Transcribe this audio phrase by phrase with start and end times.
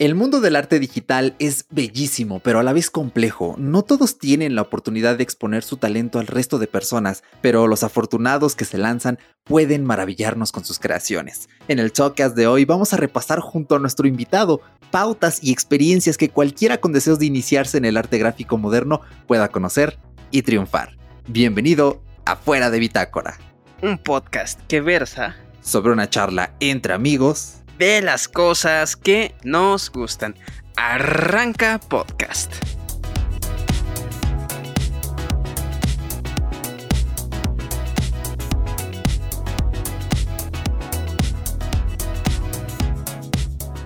[0.00, 3.56] El mundo del arte digital es bellísimo, pero a la vez complejo.
[3.58, 7.82] No todos tienen la oportunidad de exponer su talento al resto de personas, pero los
[7.82, 11.48] afortunados que se lanzan pueden maravillarnos con sus creaciones.
[11.66, 14.60] En el podcast de hoy vamos a repasar junto a nuestro invitado
[14.92, 19.48] pautas y experiencias que cualquiera con deseos de iniciarse en el arte gráfico moderno pueda
[19.48, 19.98] conocer
[20.30, 20.96] y triunfar.
[21.26, 23.36] Bienvenido a Fuera de Bitácora.
[23.82, 30.34] Un podcast que versa sobre una charla entre amigos de las cosas que nos gustan.
[30.76, 32.52] Arranca podcast.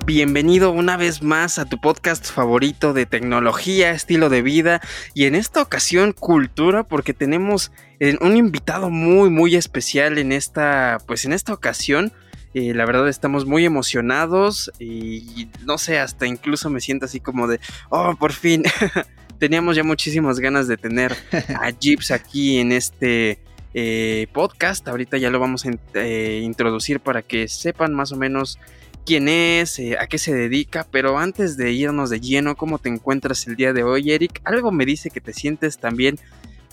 [0.06, 4.80] Bienvenido una vez más a tu podcast favorito de tecnología, estilo de vida
[5.14, 7.72] y en esta ocasión cultura porque tenemos
[8.20, 12.12] un invitado muy muy especial en esta pues en esta ocasión
[12.55, 17.61] la verdad estamos muy emocionados y no sé, hasta incluso me siento así como de,
[17.88, 18.62] oh, por fin.
[19.38, 21.17] Teníamos ya muchísimas ganas de tener
[21.61, 23.39] a Jeeps aquí en este
[23.75, 24.86] eh, podcast.
[24.86, 28.58] Ahorita ya lo vamos a eh, introducir para que sepan más o menos
[29.05, 32.89] quién es, eh, a qué se dedica, pero antes de irnos de lleno, ¿cómo te
[32.89, 34.41] encuentras el día de hoy, Eric?
[34.45, 36.19] Algo me dice que te sientes también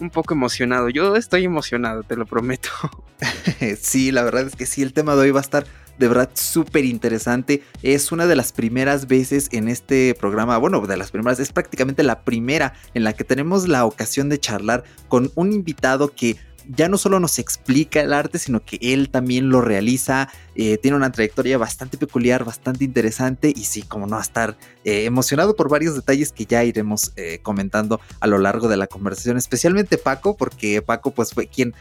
[0.02, 0.90] un poco emocionado.
[0.90, 2.70] Yo estoy emocionado, te lo prometo.
[3.82, 5.66] sí, la verdad es que sí, el tema de hoy va a estar
[5.98, 7.62] de verdad súper interesante.
[7.84, 12.04] Es una de las primeras veces en este programa, bueno, de las primeras, es prácticamente
[12.04, 16.38] la primera en la que tenemos la ocasión de charlar con un invitado que
[16.70, 20.30] ya no solo nos explica el arte, sino que él también lo realiza.
[20.56, 25.06] Eh, tiene una trayectoria bastante peculiar, bastante interesante y sí, como no, a estar eh,
[25.06, 29.38] emocionado por varios detalles que ya iremos eh, comentando a lo largo de la conversación,
[29.38, 31.74] especialmente Paco, porque Paco pues fue quien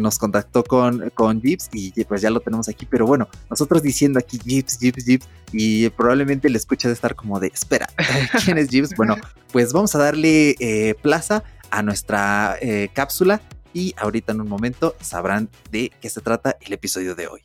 [0.00, 4.18] nos contactó con, con Jeeps y pues ya lo tenemos aquí, pero bueno, nosotros diciendo
[4.18, 7.88] aquí Jeeps, Jeeps, Jeeps y probablemente le escucha de estar como de, espera,
[8.44, 8.94] ¿quién es Jeeps?
[8.96, 9.16] Bueno,
[9.52, 12.58] pues vamos a darle plaza a nuestra
[12.92, 13.40] cápsula
[13.72, 17.42] y ahorita en un momento sabrán de qué se trata el episodio de hoy.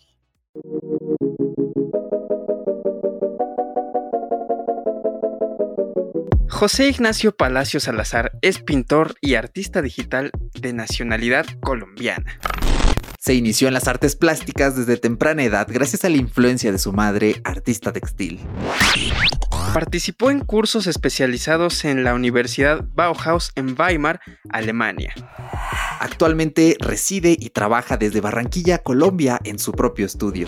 [6.50, 12.40] José Ignacio Palacio Salazar es pintor y artista digital de nacionalidad colombiana.
[13.20, 16.94] Se inició en las artes plásticas desde temprana edad gracias a la influencia de su
[16.94, 18.40] madre, artista textil.
[19.74, 24.20] Participó en cursos especializados en la Universidad Bauhaus en Weimar,
[24.50, 25.14] Alemania.
[26.00, 30.48] Actualmente reside y trabaja desde Barranquilla, Colombia, en su propio estudio.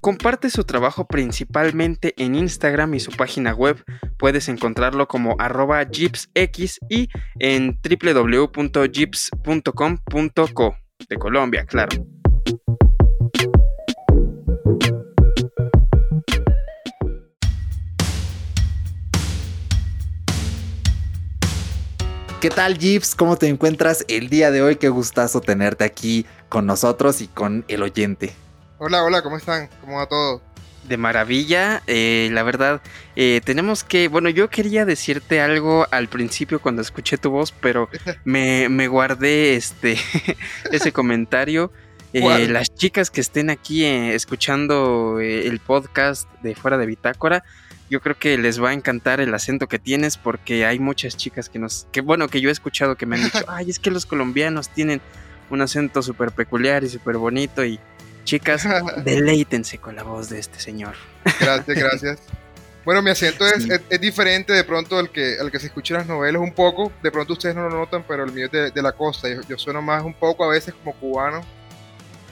[0.00, 3.82] Comparte su trabajo principalmente en Instagram y su página web.
[4.18, 7.08] Puedes encontrarlo como arroba jeepsx y
[7.40, 10.76] en www.jeeps.com.co
[11.08, 12.15] de Colombia, claro.
[22.46, 23.16] ¿Qué tal, Jeeps?
[23.16, 24.76] ¿Cómo te encuentras el día de hoy?
[24.76, 28.36] Qué gustazo tenerte aquí con nosotros y con el oyente.
[28.78, 29.68] Hola, hola, ¿cómo están?
[29.80, 30.40] ¿Cómo va todo?
[30.84, 32.82] De maravilla, eh, la verdad,
[33.16, 37.88] eh, tenemos que, bueno, yo quería decirte algo al principio cuando escuché tu voz, pero
[38.24, 39.98] me, guardé este,
[40.70, 41.72] ese comentario.
[42.12, 47.42] Eh, las chicas que estén aquí escuchando el podcast de Fuera de Bitácora,
[47.88, 51.48] yo creo que les va a encantar el acento que tienes porque hay muchas chicas
[51.48, 53.90] que nos, que bueno, que yo he escuchado que me han dicho, ay, es que
[53.90, 55.00] los colombianos tienen
[55.50, 57.78] un acento súper peculiar y súper bonito y
[58.24, 58.66] chicas,
[59.04, 60.94] deleítense con la voz de este señor.
[61.40, 62.18] Gracias, gracias.
[62.84, 65.98] Bueno, mi acento es, es, diferente de pronto al que, al que se escucha en
[65.98, 68.82] las novelas un poco, de pronto ustedes no lo notan, pero el mío es de,
[68.82, 71.40] la costa, yo, yo, sueno más un poco a veces como cubano,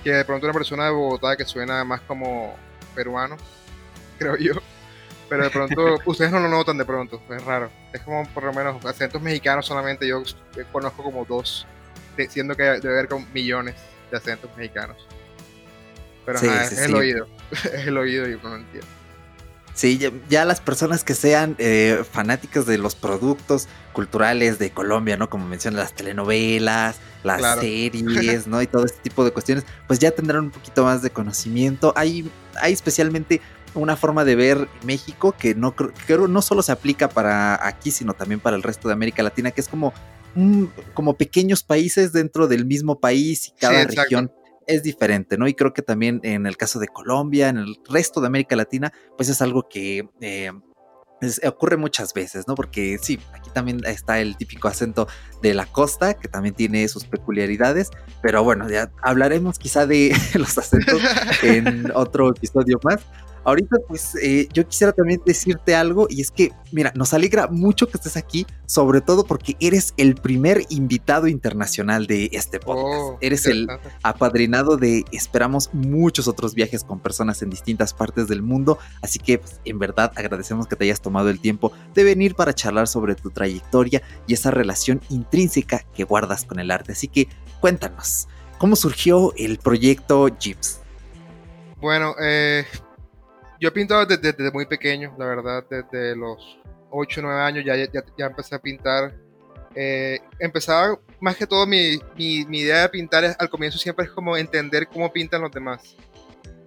[0.04, 2.54] que de pronto una persona de Bogotá que suena más como
[2.94, 3.36] peruano,
[4.19, 4.53] creo yo.
[5.28, 7.70] Pero de pronto, ustedes no lo notan de pronto, es raro.
[7.92, 10.22] Es como por lo menos acentos mexicanos solamente, yo
[10.72, 11.66] conozco como dos,
[12.28, 13.74] siendo que debe haber como millones
[14.10, 14.96] de acentos mexicanos.
[16.24, 18.86] Pero es, el oído, es el oído y uno entiende.
[19.74, 19.98] Sí,
[20.28, 25.28] ya, las personas que sean eh, fanáticas de los productos culturales de Colombia, ¿no?
[25.28, 28.62] Como mencionan las telenovelas, las series, ¿no?
[28.62, 31.92] Y todo este tipo de cuestiones, pues ya tendrán un poquito más de conocimiento.
[31.97, 32.30] Hay,
[32.60, 33.41] hay especialmente
[33.74, 38.15] una forma de ver México que no creo no solo se aplica para aquí, sino
[38.15, 39.92] también para el resto de América Latina, que es como,
[40.94, 44.32] como pequeños países dentro del mismo país y cada región
[44.66, 45.47] es diferente, ¿no?
[45.47, 48.92] Y creo que también en el caso de Colombia, en el resto de América Latina,
[49.16, 50.50] pues es algo que eh,
[51.47, 52.54] ocurre muchas veces, ¿no?
[52.54, 55.09] Porque sí, aquí también está el típico acento
[55.42, 57.91] de la costa, que también tiene sus peculiaridades,
[58.22, 61.00] pero bueno, ya hablaremos quizá de los acentos
[61.42, 63.00] en otro episodio más.
[63.44, 67.88] Ahorita pues eh, yo quisiera también decirte algo y es que, mira, nos alegra mucho
[67.88, 73.14] que estés aquí, sobre todo porque eres el primer invitado internacional de este podcast.
[73.14, 73.68] Oh, eres el
[74.02, 79.38] apadrinado de, esperamos, muchos otros viajes con personas en distintas partes del mundo, así que
[79.38, 83.14] pues, en verdad agradecemos que te hayas tomado el tiempo de venir para charlar sobre
[83.14, 86.92] tu trayectoria y esa relación intrínseca que guardas con el arte.
[86.92, 87.28] Así que
[87.60, 90.80] cuéntanos, ¿cómo surgió el proyecto Gyps?
[91.80, 92.64] Bueno, eh,
[93.65, 96.59] yo he pintado desde, muy pequeño, la verdad, desde los
[96.91, 99.15] 8 o 9 años ya, ya, empecé a pintar.
[99.75, 104.37] Eh, empezaba más que todo mi, mi, idea de pintar al comienzo siempre es como
[104.37, 105.97] entender cómo pintan los demás.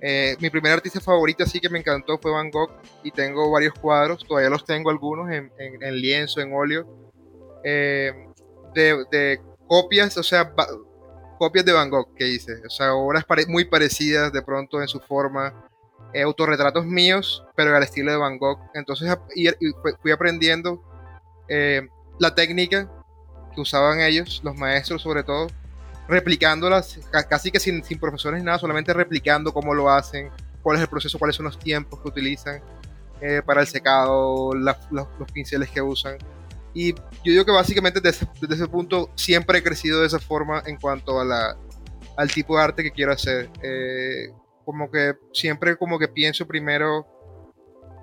[0.01, 2.71] Eh, mi primer artista favorito así que me encantó fue Van Gogh
[3.03, 7.11] y tengo varios cuadros, todavía los tengo algunos en, en, lienzo, en óleo,
[7.63, 8.11] eh,
[8.73, 10.51] de, copias, o sea,
[11.37, 14.99] copias de Van Gogh que hice, o sea, obras muy parecidas de pronto en su
[14.99, 15.66] forma,
[16.23, 18.59] autorretratos míos, pero al estilo de Van Gogh.
[18.73, 19.15] Entonces
[20.01, 20.81] fui aprendiendo
[21.47, 21.87] eh,
[22.19, 22.89] la técnica
[23.53, 25.47] que usaban ellos, los maestros sobre todo,
[26.07, 26.99] replicándolas,
[27.29, 30.29] casi que sin, sin profesores nada, solamente replicando cómo lo hacen,
[30.61, 32.61] cuál es el proceso, cuáles son los tiempos que utilizan
[33.21, 34.77] eh, para el secado, los,
[35.33, 36.17] pinceles que usan.
[36.73, 40.77] Y yo digo que básicamente desde, ese punto siempre he crecido de esa forma en
[40.77, 41.57] cuanto a la,
[42.15, 43.49] al tipo de arte que quiero hacer.
[43.63, 44.31] Eh,
[44.67, 47.07] como que siempre como que pienso primero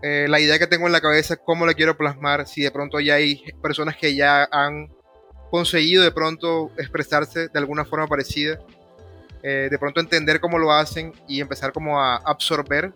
[0.03, 3.01] eh, la idea que tengo en la cabeza, cómo la quiero plasmar, si de pronto
[3.01, 4.91] ya hay personas que ya han
[5.51, 8.59] conseguido de pronto expresarse de alguna forma parecida,
[9.43, 12.95] eh, de pronto entender cómo lo hacen y empezar como a absorber,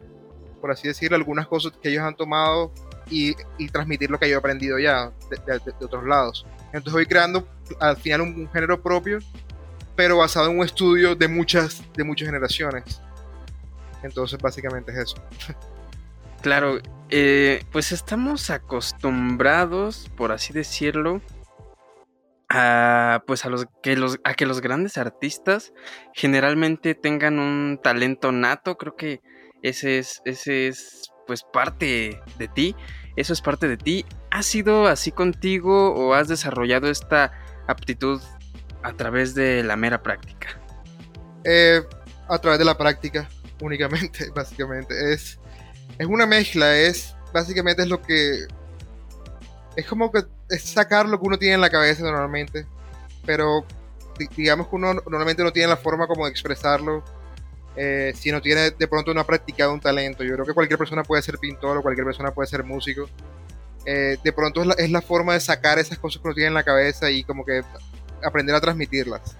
[0.62, 2.72] por así decirlo, algunas cosas que ellos han tomado
[3.10, 3.34] y,
[3.70, 5.12] transmitir lo que yo he aprendido ya
[5.46, 6.46] de, otros lados.
[6.68, 7.46] Entonces voy creando
[7.80, 9.18] al final un, género propio,
[9.94, 13.02] pero basado en un estudio de muchas, de muchas generaciones.
[14.02, 15.16] Entonces básicamente es eso.
[16.40, 16.78] Claro,
[17.10, 21.20] eh, pues estamos acostumbrados, por así decirlo,
[22.48, 25.72] a, pues a los que los a que los grandes artistas
[26.14, 28.78] generalmente tengan un talento nato.
[28.78, 29.20] Creo que
[29.62, 32.76] ese es ese es pues parte de ti.
[33.16, 34.06] Eso es parte de ti.
[34.30, 37.32] Ha sido así contigo o has desarrollado esta
[37.66, 38.22] aptitud
[38.82, 40.60] a través de la mera práctica
[41.44, 41.82] eh,
[42.28, 43.28] a través de la práctica
[43.60, 45.38] únicamente básicamente es
[45.98, 48.46] es una mezcla es básicamente es lo que
[49.76, 52.66] es como que es sacar lo que uno tiene en la cabeza normalmente,
[53.24, 53.64] pero
[54.36, 57.04] digamos que uno normalmente no tiene la forma como de expresarlo
[57.76, 60.24] eh, si no tiene de pronto no ha practicado un talento.
[60.24, 63.08] Yo creo que cualquier persona puede ser pintor o cualquier persona puede ser músico.
[63.84, 66.64] Eh, de pronto es la, forma de sacar esas cosas que uno tiene en la
[66.64, 67.62] cabeza y como que
[68.24, 69.36] aprender a transmitirlas.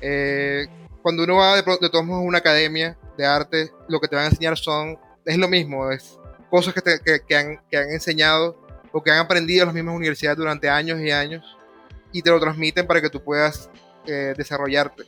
[0.00, 0.68] Eh,
[1.02, 4.16] cuando uno va de, de todos modos a una academia de arte, lo que te
[4.16, 6.18] van a enseñar son, es lo mismo, es
[6.50, 8.56] cosas que, que, han, que han enseñado
[8.92, 11.44] o que han aprendido en las mismas universidades durante años y años
[12.12, 13.70] y te lo transmiten para que tú puedas
[14.06, 15.04] eh, desarrollarte.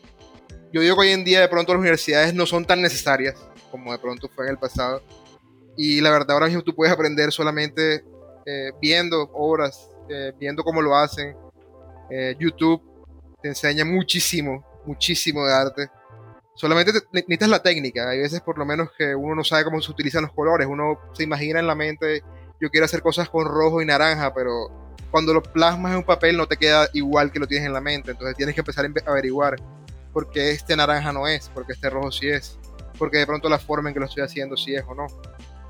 [0.72, 3.36] Yo digo que hoy en día de pronto las universidades no son tan necesarias
[3.70, 5.02] como de pronto fue en el pasado.
[5.76, 8.04] Y la verdad ahora mismo tú puedes aprender solamente
[8.46, 11.36] eh, viendo obras, eh, viendo cómo lo hacen.
[12.38, 12.80] YouTube
[13.42, 15.90] te enseña muchísimo, muchísimo de arte.
[16.54, 18.10] Solamente necesitas la técnica.
[18.10, 20.66] Hay veces por lo menos que uno no sabe cómo se utilizan los colores.
[20.68, 22.22] Uno se imagina en la mente
[22.60, 24.70] yo quiero hacer cosas con rojo y naranja, pero
[25.10, 27.81] cuando lo plasmas en un papel no te queda igual que lo tienes en la
[27.81, 29.56] mente, entonces tienes que empezar a averiguar
[30.12, 32.58] por qué este naranja no es, por qué este rojo sí es,
[32.98, 35.06] porque de pronto la forma en que lo estoy haciendo sí es o no.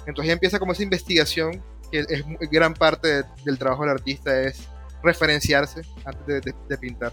[0.06, 4.68] Entonces ya empieza como esa investigación, que es gran parte del trabajo del artista, es
[5.02, 7.12] referenciarse antes de pintar.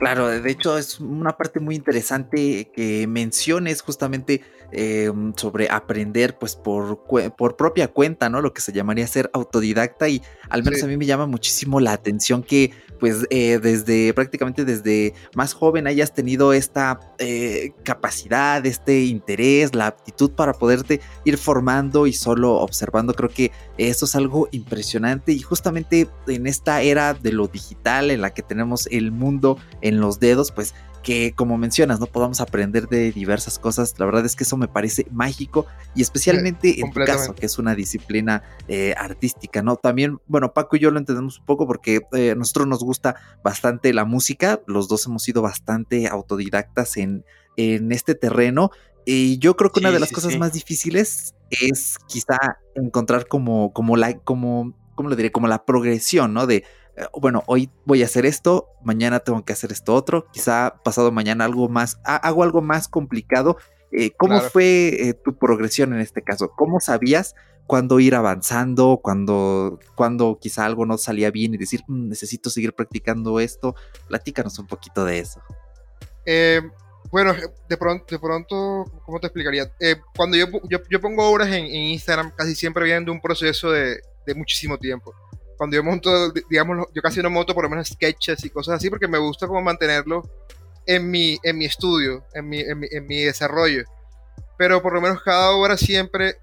[0.00, 4.40] Claro, de hecho es una parte muy interesante que menciones justamente
[4.72, 7.04] em, sobre aprender pues por,
[7.36, 8.40] por, propia cuenta, ¿no?
[8.40, 11.92] Lo que se llamaría ser autodidacta y al menos a mí me llama muchísimo la
[11.92, 19.04] atención que pues eh, desde prácticamente desde más joven hayas tenido esta eh, capacidad, este
[19.04, 23.14] interés, la aptitud para poderte ir formando y solo observando.
[23.14, 28.20] Creo que eso es algo impresionante y justamente en esta era de lo digital en
[28.20, 32.88] la que tenemos el mundo en los dedos, pues que como mencionas, no podamos aprender
[32.88, 33.94] de diversas cosas.
[33.98, 37.58] La verdad es que eso me parece mágico y especialmente en tu caso, que es
[37.58, 39.76] una disciplina eh, artística, ¿no?
[39.76, 43.16] También, bueno, Paco y yo lo entendemos un poco porque eh, a nosotros nos gusta
[43.42, 47.24] bastante la música, los dos hemos sido bastante autodidactas en,
[47.56, 48.70] en este terreno.
[49.06, 53.96] Y yo creo que una de las cosas más difíciles es quizá encontrar como, como
[53.96, 55.32] la, como, ¿cómo lo diré?
[55.32, 56.46] Como la progresión, ¿no?
[56.46, 56.64] De
[57.20, 61.44] bueno, hoy voy a hacer esto, mañana tengo que hacer esto otro, quizá pasado mañana
[61.44, 63.56] algo más, hago algo más complicado
[63.92, 66.52] Eh, ¿Cómo fue eh, tu progresión en este caso?
[66.56, 67.34] ¿Cómo sabías
[67.66, 72.72] cuándo ir avanzando, cuando, cuando quizá algo no salía bien y decir, mm, necesito seguir
[72.72, 73.74] practicando esto?
[74.06, 75.42] Platícanos un poquito de eso.
[76.24, 76.60] Eh,
[77.10, 77.34] bueno,
[77.68, 79.68] de pronto, de pronto, ¿cómo te explicaría?
[80.16, 84.34] cuando yo, yo, pongo obras en, Instagram, casi siempre vienen de un proceso de, de
[84.36, 85.12] muchísimo tiempo
[85.60, 88.88] cuando yo monto, digamos, yo casi no monto por lo menos sketches y cosas así
[88.88, 90.22] porque me gusta como mantenerlo
[90.86, 93.84] en mi, en mi estudio, en mi, en mi, en mi desarrollo.
[94.56, 96.38] Pero por lo menos cada obra siempre,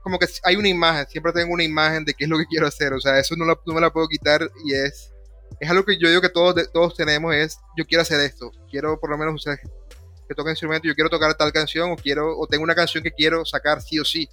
[0.00, 2.68] como que hay una imagen, siempre tengo una imagen de qué es lo que quiero
[2.68, 2.92] hacer.
[2.92, 5.12] O sea, eso no, no me la puedo quitar y es,
[5.58, 9.00] es algo que yo digo que todos, todos tenemos, es yo quiero hacer esto, quiero
[9.00, 12.46] por lo menos usar que toque instrumento, yo quiero tocar tal canción o quiero o
[12.46, 14.28] tengo una canción que quiero sacar sí o sí.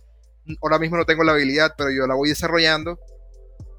[0.61, 2.99] Ahora mismo no tengo la habilidad, pero yo la voy desarrollando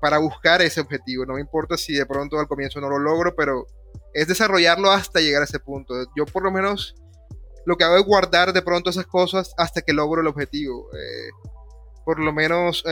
[0.04, 1.25] para buscar ese objetivo.
[1.25, 3.66] No me importa si de pronto al comienzo no lo logro, pero
[4.12, 5.94] es desarrollarlo hasta llegar a ese punto.
[6.14, 6.94] Yo por lo menos
[7.64, 10.90] lo que hago es guardar de pronto esas cosas hasta que logro el objetivo.
[10.92, 11.30] Eh,
[12.04, 12.84] por lo menos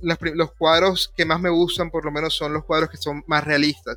[0.00, 3.42] los, cuadros que más me gustan, por lo menos son los cuadros que son más
[3.42, 3.96] realistas.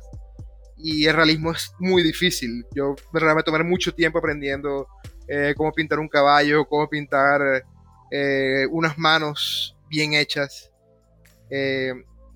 [0.76, 2.66] Y el realismo es muy difícil.
[2.74, 4.88] Yo me tomar mucho tiempo aprendiendo
[5.28, 7.62] eh, cómo pintar un caballo, cómo pintar
[8.10, 10.72] eh, unas manos bien hechas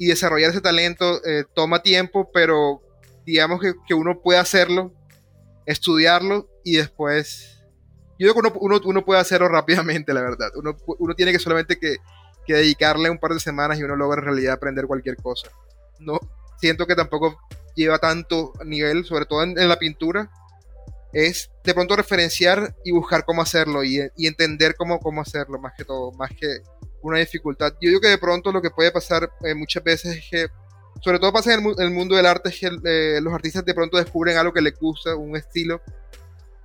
[0.01, 2.81] y desarrollar ese talento eh, toma tiempo, pero
[3.27, 4.95] digamos que, uno puede hacerlo,
[5.67, 7.63] estudiarlo y después...
[8.19, 10.49] Yo digo que uno, uno, puede hacerlo rápidamente, la verdad.
[10.57, 11.97] Uno, uno tiene que solamente que,
[12.47, 15.51] que, dedicarle un par de semanas y uno logra en realidad aprender cualquier cosa.
[15.99, 16.19] No,
[16.59, 17.39] siento que tampoco
[17.77, 20.31] lleva tanto nivel, sobre todo en, la pintura.
[21.13, 25.75] Es de pronto referenciar y buscar cómo hacerlo y, y entender cómo, cómo hacerlo, más
[25.77, 26.63] que todo, más que
[27.03, 27.73] una dificultad.
[27.81, 30.47] Yo digo que de pronto lo que puede pasar eh, muchas veces es que,
[31.01, 33.97] sobre todo pasa en el, mundo del arte, es que eh, los artistas de pronto
[33.97, 35.81] descubren algo que les gusta, un estilo,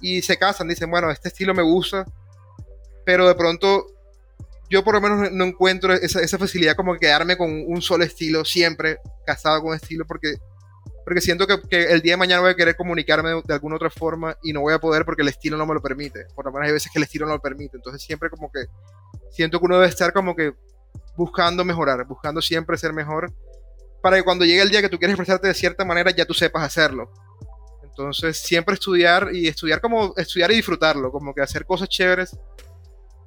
[0.01, 2.05] y se casan, dicen, bueno, este estilo me gusta,
[3.05, 3.87] pero de pronto
[4.69, 8.43] yo por lo menos no encuentro esa, esa facilidad como quedarme con un solo estilo
[8.43, 10.35] siempre, casado con estilo, porque
[11.05, 13.75] porque siento que, que, el día de mañana voy a querer comunicarme de, de, alguna
[13.75, 16.25] otra forma y no voy a poder porque el estilo no me lo permite.
[16.33, 17.77] Por lo menos hay veces que el estilo no lo permite.
[17.77, 18.65] Entonces siempre como que
[19.29, 20.53] siento que uno debe estar como que
[21.15, 23.31] buscando mejorar, buscando siempre ser mejor,
[24.01, 26.33] para que cuando llegue el día que tú quieres expresarte de cierta manera ya tú
[26.33, 27.11] sepas hacerlo.
[27.83, 32.35] Entonces siempre estudiar y estudiar como estudiar y disfrutarlo, como que hacer cosas chéveres.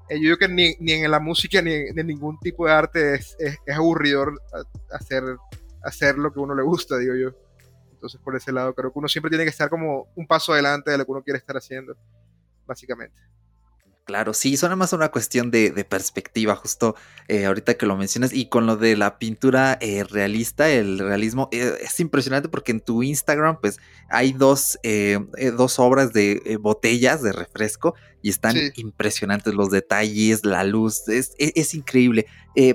[0.09, 3.15] Eh, yo digo que ni, ni, en la música ni en, ningún tipo de arte
[3.15, 4.41] es, es, es aburridor
[4.91, 5.23] hacer,
[5.83, 7.48] hacer lo que uno le gusta, digo yo.
[7.99, 10.89] Entonces, por ese lado, creo que uno siempre tiene que estar como un paso adelante
[10.89, 11.97] de lo que uno quiere estar haciendo,
[12.65, 13.28] básicamente.
[14.09, 16.95] Claro, sí, suena más una cuestión de, perspectiva, justo
[17.29, 18.33] eh, ahorita que lo mencionas.
[18.33, 22.81] Y con lo de la pintura eh, realista, el realismo, eh, es impresionante porque en
[22.81, 24.79] tu Instagram, pues hay dos,
[25.59, 31.75] dos obras de botellas de refresco y están impresionantes los detalles, la luz, es, es,
[31.75, 32.25] increíble.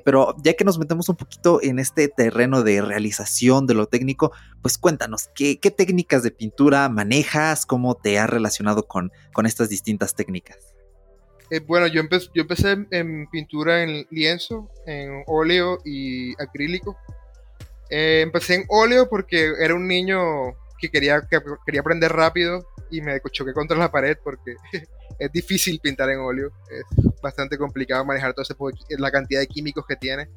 [0.06, 4.34] pero ya que nos metemos un poquito en este terreno de realización de lo técnico,
[4.62, 7.66] pues cuéntanos, ¿qué, qué técnicas de pintura manejas?
[7.66, 10.73] ¿Cómo te has relacionado con, con estas distintas técnicas?
[11.54, 16.98] Eh, bueno, yo, empecé en pintura en lienzo, en óleo y acrílico.
[17.92, 23.02] Eh, empecé en óleo porque era un niño que quería, que quería aprender rápido y
[23.02, 24.56] me choqué contra la pared porque
[25.20, 26.52] es difícil pintar en óleo.
[26.72, 28.56] Es bastante complicado manejar todo ese
[28.98, 30.30] la cantidad de químicos que tiene,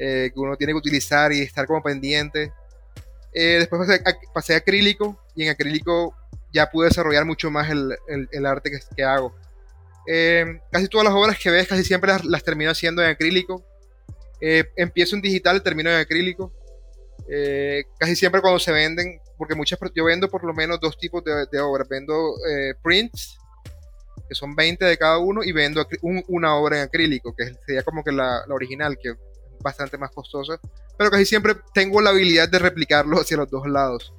[0.00, 2.52] eh, que uno tiene que utilizar y estar como pendiente.
[3.32, 4.02] después
[4.34, 6.12] pasé a, acrílico y en acrílico
[6.52, 9.32] ya pude desarrollar mucho más el, arte que hago.
[10.06, 13.64] Eh, casi todas las obras que ves, casi siempre las, termino haciendo en acrílico.
[14.40, 16.52] Eh, empiezo en digital, termino en acrílico.
[17.28, 21.22] Eh, casi siempre cuando se venden, porque muchas, yo vendo por lo menos dos tipos
[21.24, 21.88] de, obras.
[21.88, 22.34] Vendo
[22.82, 23.38] prints,
[24.28, 25.86] que son 20 de cada uno, y vendo
[26.28, 29.16] una obra en acrílico, que sería como que la, la, original, que es
[29.60, 30.60] bastante más costosa.
[30.98, 34.12] Pero casi siempre tengo la habilidad de replicarlo hacia los dos lados.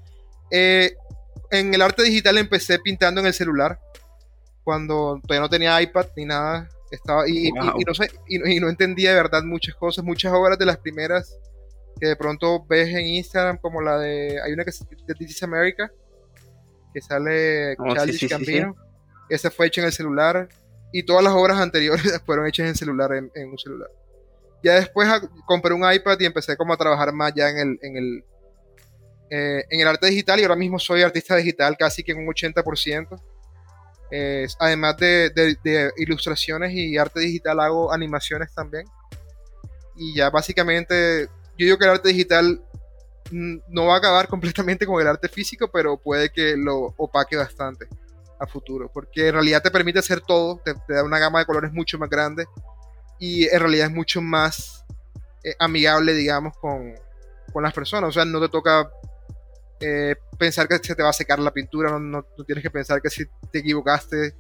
[0.50, 3.80] en el arte digital empecé pintando en el celular
[4.66, 6.68] cuando todavía no tenía iPad ni nada.
[6.92, 10.78] Estaba, y, no sé, y, no entendía de verdad muchas cosas, muchas obras de las
[10.78, 11.38] primeras
[12.00, 14.40] que de pronto ves en Instagram, como la de.
[14.44, 15.90] Hay una que es de This is America,
[16.94, 18.76] que sale oh, Charlie Campino.
[19.30, 20.50] Esa fue hecha en el celular.
[20.92, 23.90] Y todas las obras anteriores fueron hechas en celular, en, un celular.
[24.64, 25.08] Ya después
[25.46, 28.24] compré un iPad y empecé como a trabajar más ya en el, en el,
[29.30, 30.40] eh, en el arte digital.
[30.40, 33.22] Y ahora mismo soy artista digital casi que en un 80%
[34.60, 38.86] además de, ilustraciones y arte digital, hago animaciones también.
[39.96, 42.62] Y ya básicamente, yo digo que el arte digital
[43.32, 47.88] no va a acabar completamente con el arte físico, pero puede que lo opaque bastante.
[48.38, 51.72] a futuro, porque en realidad te permite hacer todo, te, da una gama de colores
[51.72, 52.46] mucho más grande
[53.18, 54.84] y en realidad es mucho más
[55.42, 56.96] eh, amigable, digamos, con,
[57.54, 58.10] con, las personas.
[58.10, 58.90] O sea, no te toca
[59.80, 63.02] eh, pensar que se te va a secar la pintura, no, no, tienes que pensar
[63.02, 64.36] que si te equivocaste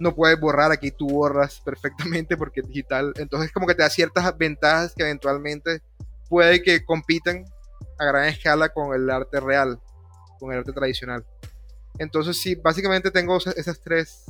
[0.00, 3.12] no puedes borrar, aquí tú borras perfectamente porque es digital.
[3.16, 5.82] Entonces como que te da ciertas ventajas que eventualmente
[6.28, 7.44] puede que compitan
[7.98, 9.80] a gran escala con el arte real,
[10.40, 11.24] con el arte tradicional.
[11.98, 14.24] Entonces sí, básicamente tengo esas tres,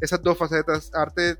[0.00, 1.36] esas dos facetas, arte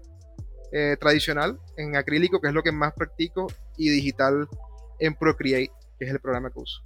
[0.72, 4.46] eh, tradicional en acrílico, que es lo que más practico, y digital
[4.98, 6.82] en Procreate, que es el programa que uso.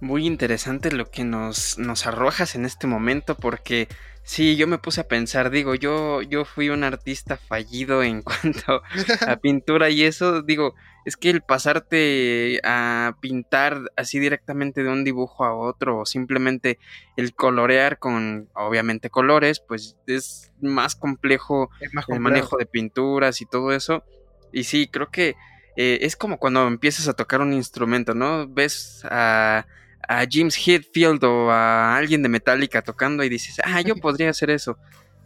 [0.00, 3.88] Muy interesante lo que nos, nos arrojas en este momento, porque
[4.26, 8.82] Sí, yo me puse a pensar, digo, yo, yo fui un artista fallido en cuanto
[9.26, 10.74] a pintura y eso, digo,
[11.04, 16.78] es que el pasarte a pintar así directamente de un dibujo a otro o simplemente
[17.18, 21.68] el colorear con, obviamente, colores, pues es más complejo
[22.08, 24.04] el manejo de pinturas y todo eso.
[24.52, 25.36] Y sí, creo que
[25.76, 28.48] eh, es como cuando empiezas a tocar un instrumento, ¿no?
[28.48, 29.66] Ves a
[30.08, 34.50] a James Hetfield o a alguien de Metallica tocando y dices, ah, yo podría hacer
[34.50, 34.78] eso.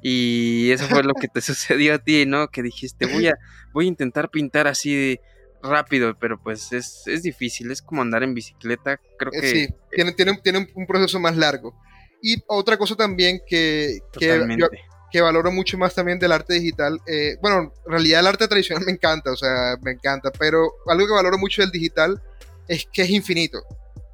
[0.03, 2.49] Y eso fue lo que te sucedió a ti, ¿no?
[2.49, 3.35] Que dijiste, voy a,
[3.73, 5.19] voy a intentar pintar así
[5.63, 9.51] rápido, pero pues es, difícil, es como andar en bicicleta, creo eh, que...
[9.51, 11.75] Sí, tiene, tiene, tiene un proceso más largo.
[12.23, 17.73] Y otra cosa también que, que, valoro mucho más también del arte digital, eh, bueno,
[17.87, 21.39] en realidad el arte tradicional me encanta, o sea, me encanta, pero algo que valoro
[21.39, 22.21] mucho del digital
[22.67, 23.63] es que es infinito.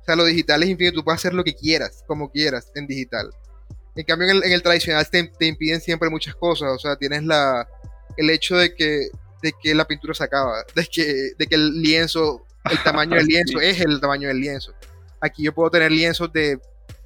[0.05, 2.87] O sea, lo digital es infinito, tú puedes hacer lo que quieras, como quieras, en
[2.87, 3.31] digital.
[3.97, 6.73] En cambio, en el, tradicional te, impiden siempre muchas cosas.
[6.73, 7.67] O sea, tienes la,
[8.19, 9.09] el hecho de que,
[9.43, 13.27] de que la pintura se acaba, de que, de que el lienzo, el tamaño del
[13.29, 14.75] lienzo es el tamaño del lienzo.
[15.23, 16.61] Aquí yo puedo tener lienzos de,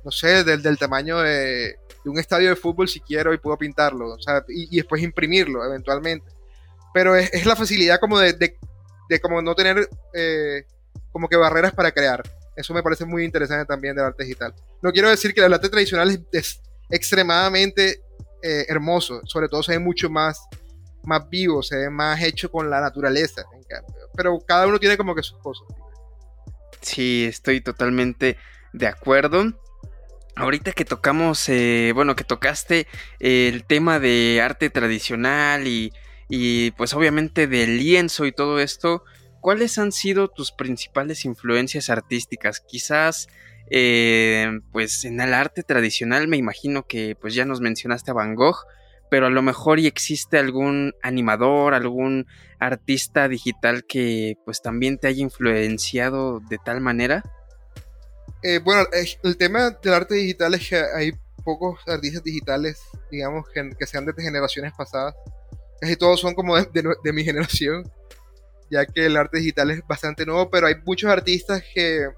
[0.05, 3.57] no sé, del, del tamaño de, de, un estadio de fútbol si quiero y puedo
[3.57, 4.15] pintarlo.
[4.15, 6.27] O sea, y, y después imprimirlo eventualmente.
[6.93, 8.59] Pero es, es la facilidad como de, de,
[9.09, 10.65] de, como no tener eh,
[11.13, 12.23] como que barreras para crear.
[12.59, 14.53] Eso me parece muy interesante también del arte digital.
[14.83, 18.03] No quiero decir que el arte tradicional es, extremadamente
[18.43, 20.41] eh, hermoso, sobre todo se ve mucho más,
[21.05, 23.45] más vivo, se ve más hecho con la naturaleza,
[24.17, 25.69] pero cada uno tiene como que sus cosas.
[26.81, 28.37] Sí, estoy totalmente
[28.73, 29.53] de acuerdo.
[30.35, 32.89] Ahorita que tocamos, eh, bueno, que tocaste
[33.21, 35.93] el tema de arte tradicional y,
[36.29, 39.05] y pues obviamente del lienzo y todo esto,
[39.41, 42.61] ¿cuáles han sido tus principales influencias artísticas?
[42.61, 43.29] Quizás,
[43.71, 48.35] eh, pues en el arte tradicional me imagino que pues ya nos mencionaste a Van
[48.35, 48.65] Gogh,
[49.11, 52.27] pero a lo mejor y existe algún animador, algún
[52.59, 57.23] artista digital que pues también te haya influenciado de tal manera.
[58.43, 58.87] Eh, bueno,
[59.23, 61.13] el tema del arte digital es que hay
[61.45, 65.15] pocos artistas digitales, digamos, que, sean de generaciones pasadas.
[65.81, 67.91] Casi todos son como de mi generación
[68.71, 72.09] ya que el arte digital es bastante nuevo, pero hay muchos artistas que,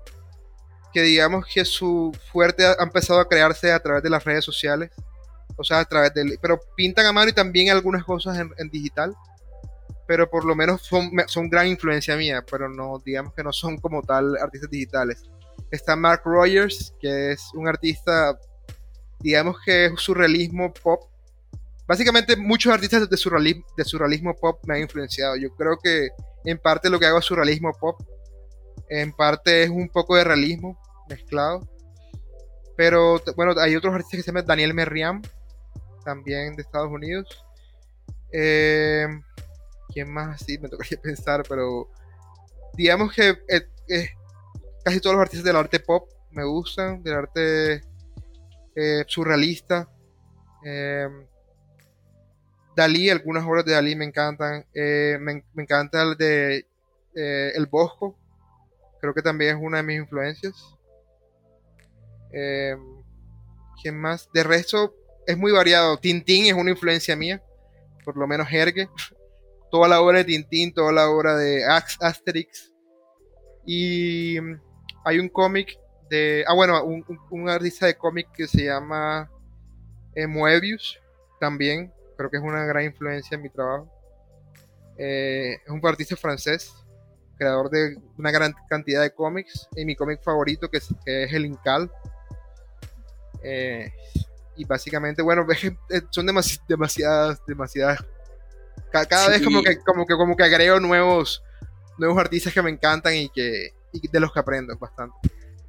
[0.93, 4.91] que digamos que su fuerte ha, empezado a crearse a través de las redes sociales,
[5.57, 9.15] o sea, a través de, pero pintan a mano y también algunas cosas en, digital,
[10.07, 13.77] pero por lo menos son, son gran influencia mía, pero no, digamos que no son
[13.79, 15.23] como tal artistas digitales.
[15.71, 18.37] Está Mark Rogers, que es un artista,
[19.21, 21.09] digamos que es surrealismo pop.
[21.87, 25.37] Básicamente muchos artistas de surrealismo, de surrealismo pop me han influenciado.
[25.37, 26.09] Yo creo que
[26.45, 28.01] en parte lo que hago es surrealismo pop.
[28.89, 31.69] En parte es un poco de realismo mezclado.
[32.77, 35.23] Pero bueno, hay otros artistas que se llaman Daniel Merriam,
[36.05, 37.45] también de Estados Unidos.
[38.33, 39.07] Eh,
[39.93, 40.59] ¿Quién más así?
[40.59, 41.91] Me tocaría pensar, pero
[42.75, 44.09] digamos que eh, eh,
[44.85, 47.83] casi todos los artistas del arte pop me gustan, del arte
[49.07, 49.89] surrealista.
[52.81, 54.65] Dalí, algunas obras de Dalí me encantan.
[54.73, 56.67] Eh, me, encanta el de
[57.15, 58.19] eh, El Bosco.
[59.03, 60.55] Creo que también es una de mis influencias.
[62.33, 62.75] Eh,
[63.83, 64.31] ¿Quién más?
[64.33, 64.95] De resto,
[65.27, 65.99] es muy variado.
[65.99, 67.43] Tintín es una influencia mía.
[68.03, 68.89] Por lo menos Herge.
[69.71, 72.73] Toda la obra de Tintín, toda la obra de Asterix.
[73.67, 74.37] Y
[75.05, 76.45] hay un cómic de.
[76.49, 79.31] Ah, bueno, un, un artista de cómic que se llama
[80.17, 80.99] Moebius.
[81.39, 83.91] También creo que es una gran influencia en mi trabajo.
[84.99, 86.71] Eh, es un artista francés,
[87.39, 91.91] creador de una gran cantidad de cómics, y mi cómic favorito que es, El Incal.
[93.43, 93.91] Eh,
[94.57, 95.47] y básicamente, bueno,
[96.11, 96.27] son
[96.69, 98.05] demasiadas, demasiadas.
[98.93, 101.43] Cada, vez como que, como que, como que agrego nuevos,
[101.97, 105.17] nuevos artistas que me encantan y que y de los que aprendo bastante.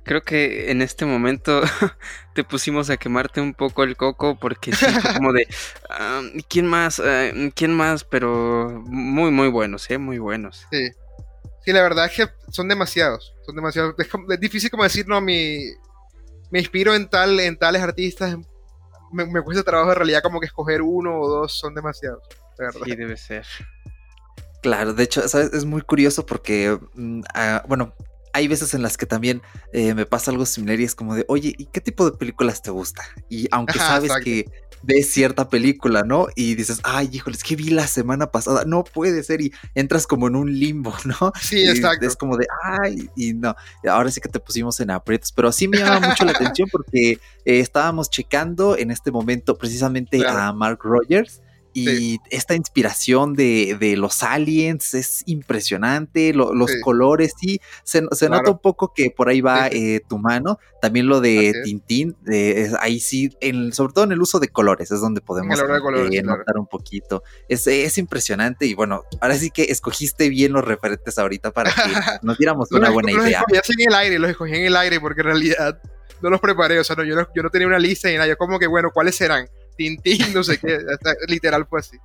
[0.04, 1.62] Creo que en este momento
[2.34, 4.86] te pusimos a quemarte un poco el coco porque sí,
[5.16, 5.48] como de,
[5.90, 7.00] ah, ¿quién más?
[7.00, 8.04] Ah, ¿Quién más?
[8.04, 9.98] Pero muy, muy buenos, ¿eh?
[9.98, 10.66] Muy buenos.
[10.72, 10.90] Sí.
[11.64, 13.36] Sí, la verdad es que son demasiados.
[13.46, 13.94] Son demasiados.
[14.00, 15.60] Es, difícil como decir, no, mi,
[16.50, 18.36] me inspiro en, tal, en tales artistas.
[19.12, 22.24] Me, me cuesta trabajo en realidad como que escoger uno o dos son demasiados.
[22.84, 23.46] Sí, debe ser.
[24.62, 25.54] Claro, de hecho, ¿sabes?
[25.54, 27.94] es muy curioso porque, mm, ah, bueno,
[28.34, 29.42] hay veces en las que también
[29.74, 32.62] eh, me pasa algo similar y es como de, oye, ¿y qué tipo de películas
[32.62, 33.04] te gusta?
[33.30, 34.46] Y aunque sabes que
[34.84, 36.28] ves cierta película, ¿no?
[36.36, 40.28] Y dices, ay, híjoles, que vi la semana pasada, no puede ser, y entras como
[40.28, 41.32] en un limbo, ¿no?
[41.40, 42.06] Sí, exacto.
[42.06, 43.56] Es como de, ay, y no,
[43.88, 47.12] ahora sí que te pusimos en aprietos, pero sí me llama mucho la atención porque
[47.12, 47.20] eh,
[47.60, 51.42] estábamos checando en este momento precisamente a Mark Rogers
[51.74, 58.52] y esta inspiración de, de, los aliens es impresionante, los colores, sí, se, se nota
[58.52, 63.00] un poco que por ahí va eh, tu mano, también lo de Tintín, de, ahí
[63.00, 66.68] sí, en, sobre todo en el uso de colores, es donde podemos eh, notar un
[66.68, 67.24] poquito.
[67.48, 71.82] Es, es, impresionante y bueno, ahora sí que escogiste bien los referentes ahorita para que
[72.24, 73.44] nos diéramos una buena idea.
[73.48, 75.82] Los escogí en el aire, los escogí en el aire porque en realidad
[76.22, 78.28] no los preparé, o sea, no, yo, no, yo no tenía una lista ni nada,
[78.28, 79.48] yo como que, bueno, ¿cuáles serán?
[79.82, 80.78] Tintín, no sé qué,
[81.28, 81.98] literal fue así.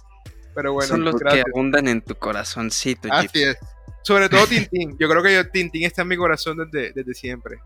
[0.55, 3.13] Pero bueno, son los que abundan en tu corazoncito.
[3.13, 3.59] Así es.
[4.03, 4.97] Sobre todo Tintín.
[4.99, 7.59] Yo creo que Tintín está en mi corazón desde, desde siempre.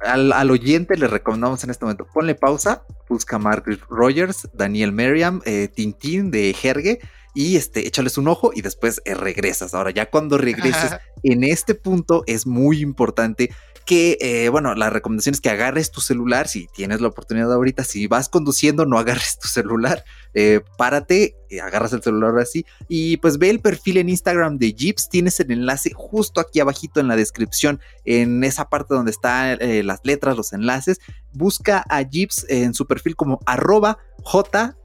[0.00, 5.40] Al, al, oyente le recomendamos en este momento, ponle pausa, busca Margaret Rogers, Daniel Merriam,
[5.46, 6.98] eh, Tintín de Jerge
[7.34, 9.72] y este, échales un ojo y después eh, regresas.
[9.74, 13.50] Ahora ya cuando regreses en este punto es muy importante
[13.90, 17.82] que, eh, bueno, la recomendación es que agarres tu celular, si tienes la oportunidad ahorita,
[17.82, 23.16] si vas conduciendo, no agarres tu celular, eh, párate, eh, agarras el celular así y
[23.16, 27.08] pues ve el perfil en Instagram de Jeeps, tienes el enlace justo aquí abajito en
[27.08, 31.00] la descripción, en esa parte donde están las letras, los enlaces,
[31.32, 34.76] busca a Jeeps en su perfil como arroba J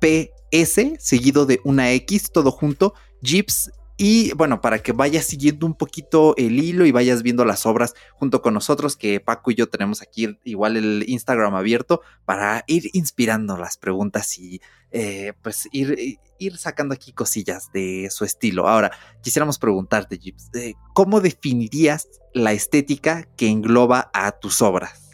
[0.00, 5.66] P S seguido de una X, todo junto, Jeeps y bueno, para que vayas siguiendo
[5.66, 9.54] un poquito el hilo y vayas viendo las obras junto con nosotros, que Paco y
[9.54, 15.68] yo tenemos aquí igual el Instagram abierto para ir inspirando las preguntas y eh, pues
[15.72, 18.68] ir, ir, sacando aquí cosillas de su estilo.
[18.68, 25.10] Ahora, quisiéramos preguntarte, Gibbs, eh, ¿cómo definirías la estética que engloba a tus obras?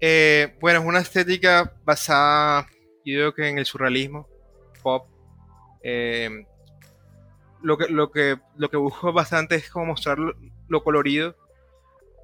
[0.00, 2.66] Eh, bueno, es una estética basada,
[3.04, 4.28] yo creo que en el surrealismo,
[4.82, 5.08] pop
[7.64, 11.34] lo que, lo que, lo que busco bastante es como mostrar lo, colorido.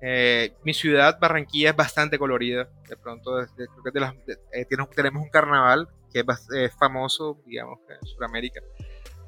[0.03, 2.69] Eh, mi ciudad, Barranquilla, es bastante colorida.
[2.89, 6.25] De pronto, eh, tenemos un carnaval que
[6.55, 8.61] es, famoso, digamos, en Sudamérica,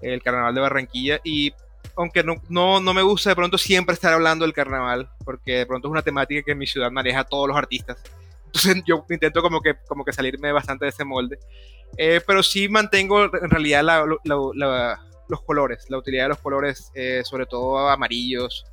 [0.03, 1.21] el carnaval de Barranquilla.
[1.25, 1.53] Y
[1.97, 5.67] aunque no, no, no, me gusta de pronto siempre estar hablando del carnaval, porque de
[5.67, 8.03] pronto es una temática que en mi ciudad maneja todos los artistas.
[8.47, 11.39] Entonces yo intento como que, como que salirme bastante de ese molde.
[11.97, 14.05] Eh, pero sí mantengo en realidad la,
[14.55, 15.01] la
[15.33, 18.67] los colores, la utilidad de los colores, eh, sobre todo amarillos,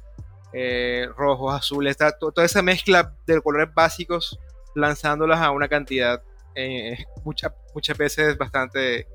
[0.52, 4.38] eh, rojos, azules, toda esa mezcla de colores básicos,
[4.76, 6.22] lanzándolas a una cantidad
[6.56, 9.08] eh, muchas veces bastante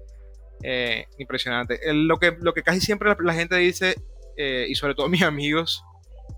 [1.19, 1.79] impresionante.
[1.93, 3.95] lo, que, lo que casi siempre la, gente dice,
[4.37, 5.85] y sobre todo mis amigos,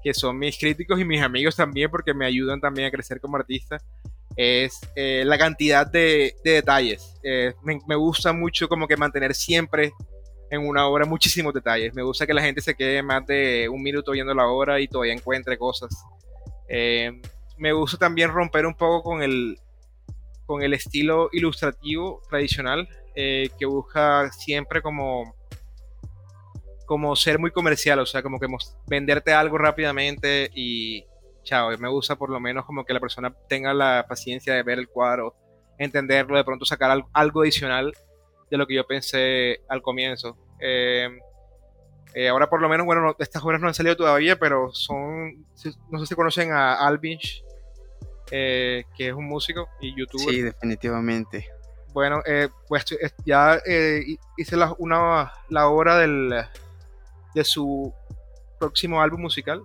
[0.03, 3.37] que son mis críticos y mis amigos también, porque me ayudan también a crecer como
[3.37, 3.79] artista,
[4.35, 7.15] es la cantidad de, detalles.
[7.63, 9.93] Me, me, gusta mucho como que mantener siempre
[10.51, 11.95] en una obra muchísimos detalles.
[11.95, 14.89] Me gusta que la gente se quede más de un minuto viendo la obra y
[14.89, 15.91] todavía encuentre cosas.
[16.69, 17.21] Eh,
[17.59, 19.59] me gusta también romper un poco con el,
[20.45, 25.35] con el estilo ilustrativo tradicional eh, que busca siempre como,
[26.87, 28.47] como ser muy comercial, o sea, como que
[28.87, 31.05] venderte algo rápidamente y
[31.43, 31.77] chao.
[31.79, 34.89] Me gusta por lo menos como que la persona tenga la paciencia de ver el
[34.89, 35.35] cuadro,
[35.79, 37.93] entenderlo, de pronto sacar algo adicional
[38.51, 40.37] de lo que yo pensé al comienzo.
[40.61, 41.09] Eh,
[42.15, 45.47] eh, ahora por lo menos, bueno, estas obras no han salido todavía, pero son,
[45.91, 47.45] no sé si conocen a Alvinch,
[48.31, 50.35] eh, que es un músico y youtuber.
[50.35, 51.49] Sí, definitivamente.
[51.93, 52.23] Bueno,
[52.69, 52.85] pues
[53.25, 53.59] ya
[54.37, 56.31] hice la, una, la obra del,
[57.35, 57.93] de su
[58.59, 59.63] próximo álbum musical,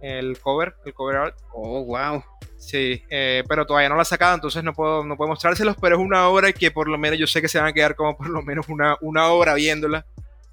[0.00, 1.38] el cover, el cover art.
[1.52, 2.24] Oh, wow.
[2.62, 5.96] Sí, eh, pero todavía no la ha sacado, entonces no puedo, no puedo mostrárselos, pero
[5.96, 8.16] es una obra que por lo menos yo sé que se van a quedar como
[8.16, 10.06] por lo menos una, una obra viéndola,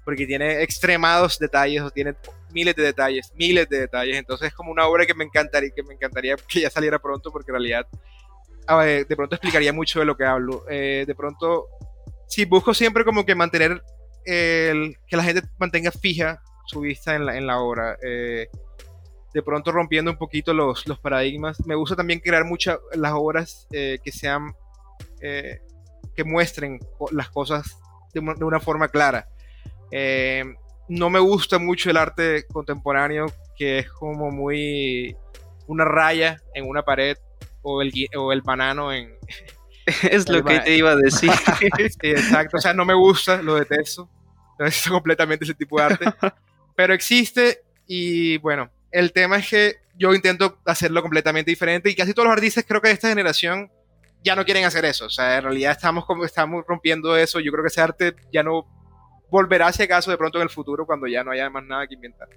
[0.04, 2.16] porque tiene extremados detalles, o tiene
[2.50, 5.84] miles de detalles, miles de detalles, entonces es como una obra que me encantaría, que
[5.84, 7.86] me encantaría que ya saliera pronto, porque en realidad
[8.78, 10.64] de pronto explicaría mucho de lo que hablo.
[10.68, 11.66] Eh, de pronto,
[12.26, 13.82] sí, busco siempre como que mantener,
[14.24, 17.96] el, que la gente mantenga fija su vista en la, en la obra.
[18.02, 18.48] Eh,
[19.32, 21.64] de pronto rompiendo un poquito los, los paradigmas.
[21.66, 24.54] Me gusta también crear muchas las obras eh, que sean,
[25.20, 25.60] eh,
[26.14, 26.80] que muestren
[27.12, 27.78] las cosas
[28.12, 29.28] de una, forma clara.
[29.90, 30.44] Eh,
[30.88, 35.16] no me gusta mucho el arte contemporáneo que es como muy
[35.66, 37.16] una raya en una pared
[37.62, 39.14] o el, o el banano en...
[40.02, 41.30] Es lo que te iba a decir.
[42.02, 44.08] exacto, o sea, no me gusta, lo detesto.
[44.58, 46.04] No detesto completamente ese tipo de arte.
[46.76, 52.14] Pero existe y bueno, el tema es que yo intento hacerlo completamente diferente y casi
[52.14, 53.70] todos los artistas creo que de esta generación
[54.22, 55.06] ya no quieren hacer eso.
[55.06, 57.40] O sea, en realidad estamos, como, estamos rompiendo eso.
[57.40, 58.66] Yo creo que ese arte ya no
[59.30, 61.94] volverá hacia acaso de pronto en el futuro cuando ya no haya más nada que
[61.94, 62.28] inventar.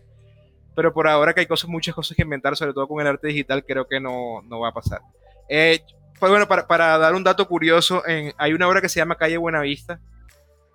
[0.75, 3.27] Pero por ahora que hay cosas, muchas cosas que inventar, sobre todo con el arte
[3.27, 5.01] digital, creo que no, no va a pasar.
[5.49, 5.81] Eh,
[6.19, 9.17] pues bueno, para, para, dar un dato curioso, en, hay una obra que se llama
[9.17, 9.99] Calle Buenavista,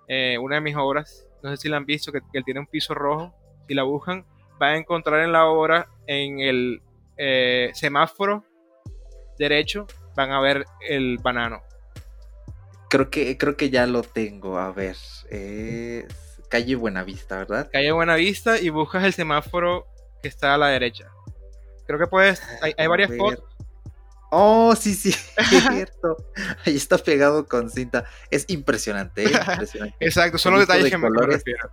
[0.07, 2.67] eh, una de mis obras, no sé si la han visto, que, que tiene un
[2.67, 3.33] piso rojo,
[3.67, 4.25] si la buscan,
[4.59, 6.81] van a encontrar en la obra, en el
[7.17, 8.43] eh, semáforo
[9.37, 11.61] derecho, van a ver el banano.
[12.89, 14.57] Creo que, creo que ya lo tengo.
[14.57, 14.95] A ver.
[15.29, 16.05] Es
[16.49, 17.69] calle Buenavista, ¿verdad?
[17.71, 19.87] Calle Buenavista y buscas el semáforo
[20.21, 21.09] que está a la derecha.
[21.85, 22.41] Creo que puedes.
[22.61, 23.45] Hay, varias fotos.
[24.31, 26.17] Oh, sí, sí, es cierto.
[26.65, 28.05] Ahí está pegado con cinta.
[28.29, 29.31] Es impresionante, ¿eh?
[29.31, 29.95] impresionante.
[30.05, 31.69] Exacto, son los detalles que me refiero.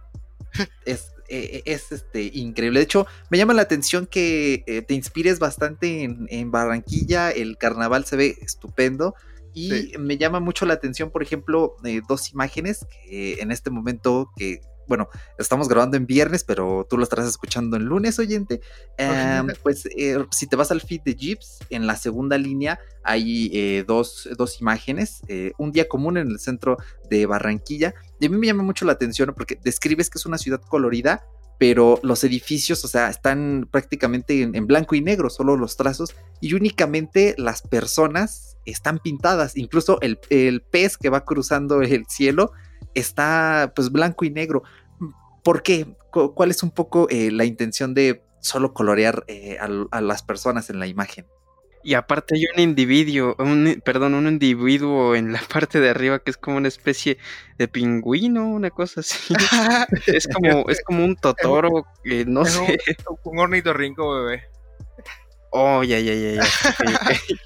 [0.85, 2.81] Es eh, es este, increíble.
[2.81, 7.31] De hecho, me llama la atención que eh, te inspires bastante en, Barranquilla.
[7.31, 9.15] El carnaval se ve estupendo.
[9.53, 14.31] Y me llama mucho la atención, por ejemplo, eh, dos imágenes que en este momento
[14.37, 18.61] que bueno, estamos grabando en viernes, pero tú lo estarás escuchando en lunes, oyente.
[18.97, 23.51] Em, pues eh, si te vas al feed de Jeeps, en la segunda línea hay
[23.53, 24.29] eh, dos,
[24.61, 25.23] imágenes.
[25.29, 26.77] Eh, un día común en el centro
[27.09, 27.95] de Barranquilla.
[28.21, 31.25] Y a mí me llama mucho la atención porque describes que es una ciudad colorida,
[31.59, 36.55] pero los edificios, o sea, están prácticamente en, blanco y negro, solo los trazos, y
[36.55, 39.57] únicamente las personas están pintadas.
[39.57, 42.53] Incluso el, el pez que va cruzando el cielo
[42.95, 44.63] está pues blanco y negro.
[45.45, 45.87] ¿Por qué?
[46.11, 50.81] ¿Cuál es un poco eh, la intención de solo colorear eh, a, las personas en
[50.81, 51.27] la imagen?
[51.85, 56.33] Y aparte hay un individuo, un, perdón, un individuo en la parte de arriba que
[56.33, 57.19] es como una especie
[57.59, 59.35] de pingüino, una cosa así.
[60.07, 61.87] es como, es como un totoro,
[62.27, 62.79] no sé.
[63.23, 64.49] Un, ornitorrinco bebé.
[65.51, 66.43] Oh, ya, ya, ya, ya.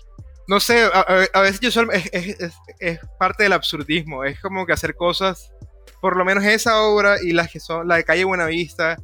[0.51, 5.53] no sé, a, veces yo es, parte del absurdismo, es como que hacer cosas,
[6.01, 8.97] por lo menos esa obra y las que son, la de Calle Buenavista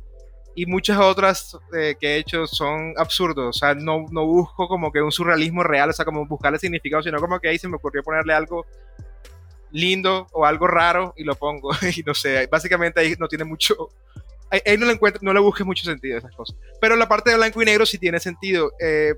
[0.56, 4.90] y muchas otras eh, que he hecho son absurdos, o sea, no, no busco como
[4.90, 7.76] que un surrealismo real, o sea, como buscarle significado, sino como que ahí se me
[7.76, 8.66] ocurrió ponerle algo
[9.70, 13.88] lindo o algo raro y lo pongo, y no sé, básicamente ahí no tiene mucho,
[14.50, 17.30] ahí, no le encuentro, no le busque mucho sentido a esas cosas, pero la parte
[17.30, 19.14] de blanco y negro sí tiene sentido, eh,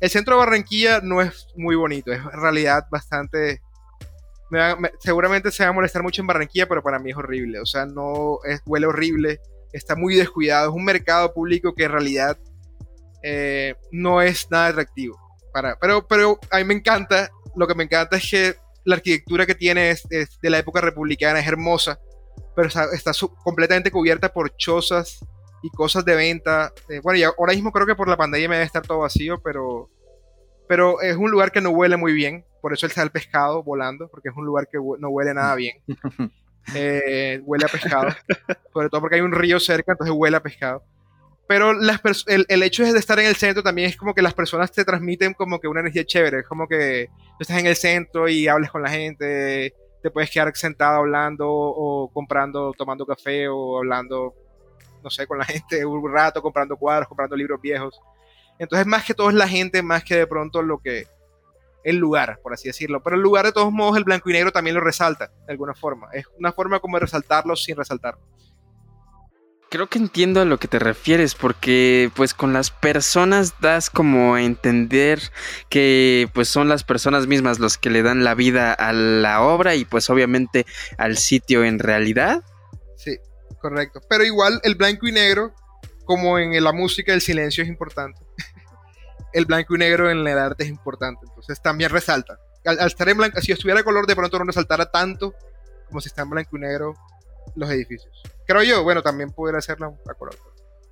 [0.00, 3.62] el centro de Barranquilla no es muy bonito, es en realidad bastante...
[5.00, 7.60] seguramente se va a molestar mucho en Barranquilla, pero para mí es horrible.
[7.60, 9.40] O sea, no es, huele horrible,
[9.72, 10.70] está muy descuidado.
[10.70, 12.38] Es un mercado público que en realidad
[13.22, 15.18] eh, no es nada atractivo.
[15.52, 19.46] Para, pero, pero a mí me encanta, lo que me encanta es que la arquitectura
[19.46, 21.98] que tiene es, de la época republicana, es hermosa,
[22.54, 25.24] pero está, está completamente cubierta por chozas
[25.64, 26.72] y cosas de venta.
[26.90, 29.40] Eh, bueno, y ahora mismo creo que por la pandemia me debe estar todo vacío,
[29.42, 29.88] pero,
[30.68, 32.44] pero es un lugar que no huele muy bien.
[32.60, 35.78] Por eso está el pescado volando, porque es un lugar que no huele nada bien.
[36.74, 38.10] Eh, huele a pescado.
[38.74, 40.84] Sobre todo porque hay un río cerca, entonces huele a pescado.
[41.48, 44.34] Pero las el, el, hecho de estar en el centro también es como que las
[44.34, 46.40] personas te transmiten como que una energía chévere.
[46.40, 50.30] Es como que tú estás en el centro y hablas con la gente, te puedes
[50.30, 54.34] quedar sentado hablando o comprando, tomando café o hablando
[55.04, 58.00] no sé, con la gente un rato comprando cuadros, comprando libros viejos.
[58.58, 61.06] Entonces, más que todo es la gente, más que de pronto lo que
[61.84, 63.02] el lugar, por así decirlo.
[63.02, 65.74] Pero el lugar, de todos modos, el blanco y negro también lo resalta, de alguna
[65.74, 66.08] forma.
[66.12, 68.16] Es una forma como de resaltarlo sin resaltar.
[69.70, 74.34] Creo que entiendo a lo que te refieres, porque pues con las personas das como
[74.34, 75.20] a entender
[75.68, 79.74] que pues son las personas mismas los que le dan la vida a la obra
[79.74, 80.64] y pues obviamente
[80.96, 82.44] al sitio en realidad.
[82.96, 83.18] Sí,
[83.64, 84.02] correcto.
[84.10, 85.54] Pero igual el blanco y negro,
[86.04, 88.20] como en la música, el silencio es importante.
[89.32, 91.24] el blanco y negro en el arte es importante.
[91.26, 92.38] Entonces también resalta.
[92.66, 95.34] Al, estar en blanco, si estuviera color, de pronto no resaltara tanto
[95.88, 96.94] como si está en blanco y negro
[97.54, 98.22] los edificios.
[98.46, 100.36] Creo yo, bueno, también pudiera hacerlo a color.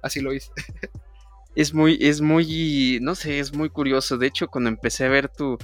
[0.00, 0.50] Así lo hice.
[1.54, 4.16] es muy, es muy, no sé, es muy curioso.
[4.16, 5.58] De hecho, cuando empecé a ver tu,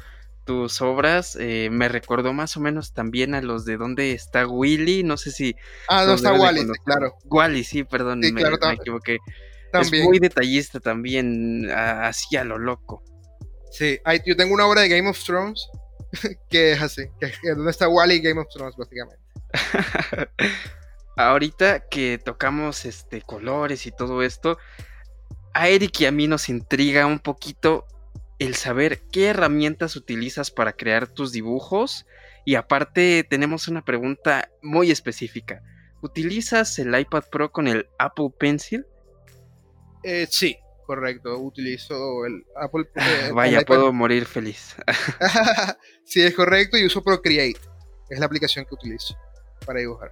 [0.49, 5.03] tus obras eh, me recordó más o menos también a los de dónde está Willy,
[5.03, 5.55] no sé si...
[5.91, 7.19] Ah, no está Wally, claro.
[7.25, 8.41] Wally, sí, perdón, me,
[8.73, 9.19] equivoqué.
[9.75, 13.05] Es muy detallista también, así a lo loco.
[13.71, 15.69] Sí, yo tengo una obra de Game of Thrones
[16.49, 19.23] que es así, que es donde está Wally Game of Thrones, básicamente.
[21.15, 24.57] Ahorita que tocamos este colores y todo esto,
[25.53, 27.87] a Eric y a mí nos intriga un poquito
[28.39, 32.07] el saber qué herramientas utilizas para crear tus dibujos.
[32.45, 35.63] Y aparte tenemos una pregunta muy específica.
[36.01, 38.87] ¿Utilizas el iPad Pro con el Apple Pencil?
[40.05, 41.39] Eh, sí, correcto.
[41.39, 43.33] Utilizo el Apple Pencil.
[43.35, 44.77] Vaya, puedo morir feliz.
[46.05, 47.61] sí, es correcto y uso Procreate.
[48.09, 49.17] Es la aplicación que utilizo
[49.67, 50.11] para dibujar.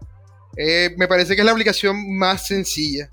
[0.57, 3.09] Eh, me parece que es la aplicación más sencilla.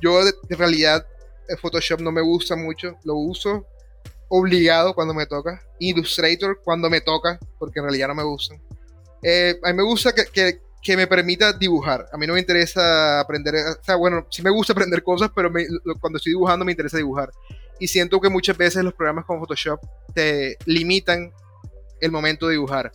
[0.00, 1.06] Yo de, realidad
[1.48, 2.96] eh, Photoshop no me gusta mucho.
[3.04, 3.66] Lo uso
[4.36, 5.62] obligado cuando me toca.
[5.78, 8.60] Illustrator cuando me toca, porque en realidad no me gustan.
[9.22, 12.06] Eh, a mí me gusta que, que, me permita dibujar.
[12.12, 15.52] A mí no me interesa aprender, o sea, bueno, sí me gusta aprender cosas, pero
[16.00, 17.30] cuando estoy dibujando me interesa dibujar.
[17.78, 19.80] Y siento que muchas veces los programas como Photoshop
[20.14, 21.32] te limitan
[22.00, 22.92] el momento de dibujar.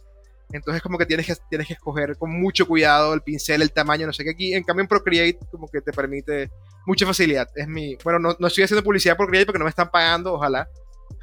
[0.52, 4.08] Entonces como que tienes que, tienes que escoger con mucho cuidado el pincel, el tamaño,
[4.08, 4.32] no sé qué.
[4.32, 6.49] Aquí, en cambio en Procreate como que te permite
[6.86, 7.47] mucha facilidad.
[7.56, 10.34] Es mi, bueno, no, no estoy haciendo publicidad por Procreate porque no me están pagando,
[10.34, 10.67] ojalá.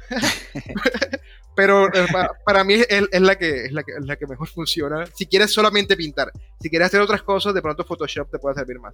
[1.55, 2.05] Pero eh,
[2.45, 5.05] para mí es, la que, es, la que, es la que mejor funciona.
[5.15, 8.79] Si quieres solamente pintar, si quieres hacer otras cosas, de pronto Photoshop te puede servir
[8.79, 8.93] más.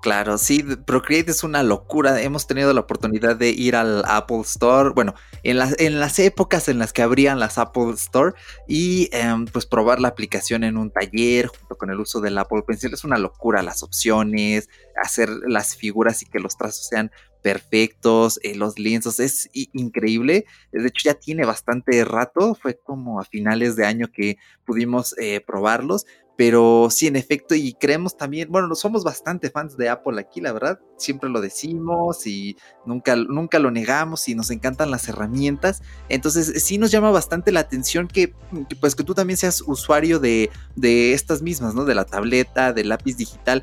[0.00, 2.22] Claro, sí, Procreate es una locura.
[2.22, 6.68] Hemos tenido la oportunidad de ir al Apple Store, bueno, en, las, en las épocas
[6.68, 8.32] en las que abrían las Apple Store
[8.66, 12.62] y em, pues probar la aplicación en un taller junto con el uso del Apple
[12.66, 12.94] Pencil.
[12.94, 14.70] Es una locura las opciones,
[15.02, 17.10] hacer las figuras y que los trazos sean
[17.42, 20.46] perfectos, eh, los lienzos, es increíble.
[20.72, 25.40] De hecho, ya tiene bastante rato, fue como a finales de año que pudimos eh,
[25.40, 26.06] probarlos,
[26.40, 30.52] pero sí, en efecto, y creemos también, bueno, somos bastante fans de Apple aquí, la
[30.52, 35.82] verdad, siempre lo decimos y nunca, nunca lo negamos y nos encantan las herramientas.
[36.08, 38.32] Entonces, sí nos llama bastante la atención que,
[38.80, 41.84] pues, que tú también seas usuario de, de estas mismas, ¿no?
[41.84, 43.62] De la tableta, del lápiz digital.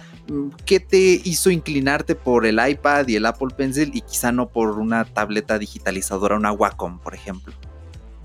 [0.68, 4.78] ¿Qué te hizo inclinarte por el iPad y el Apple Pencil y quizá no por
[4.78, 7.56] una tableta digitalizadora, una Wacom, por ejemplo?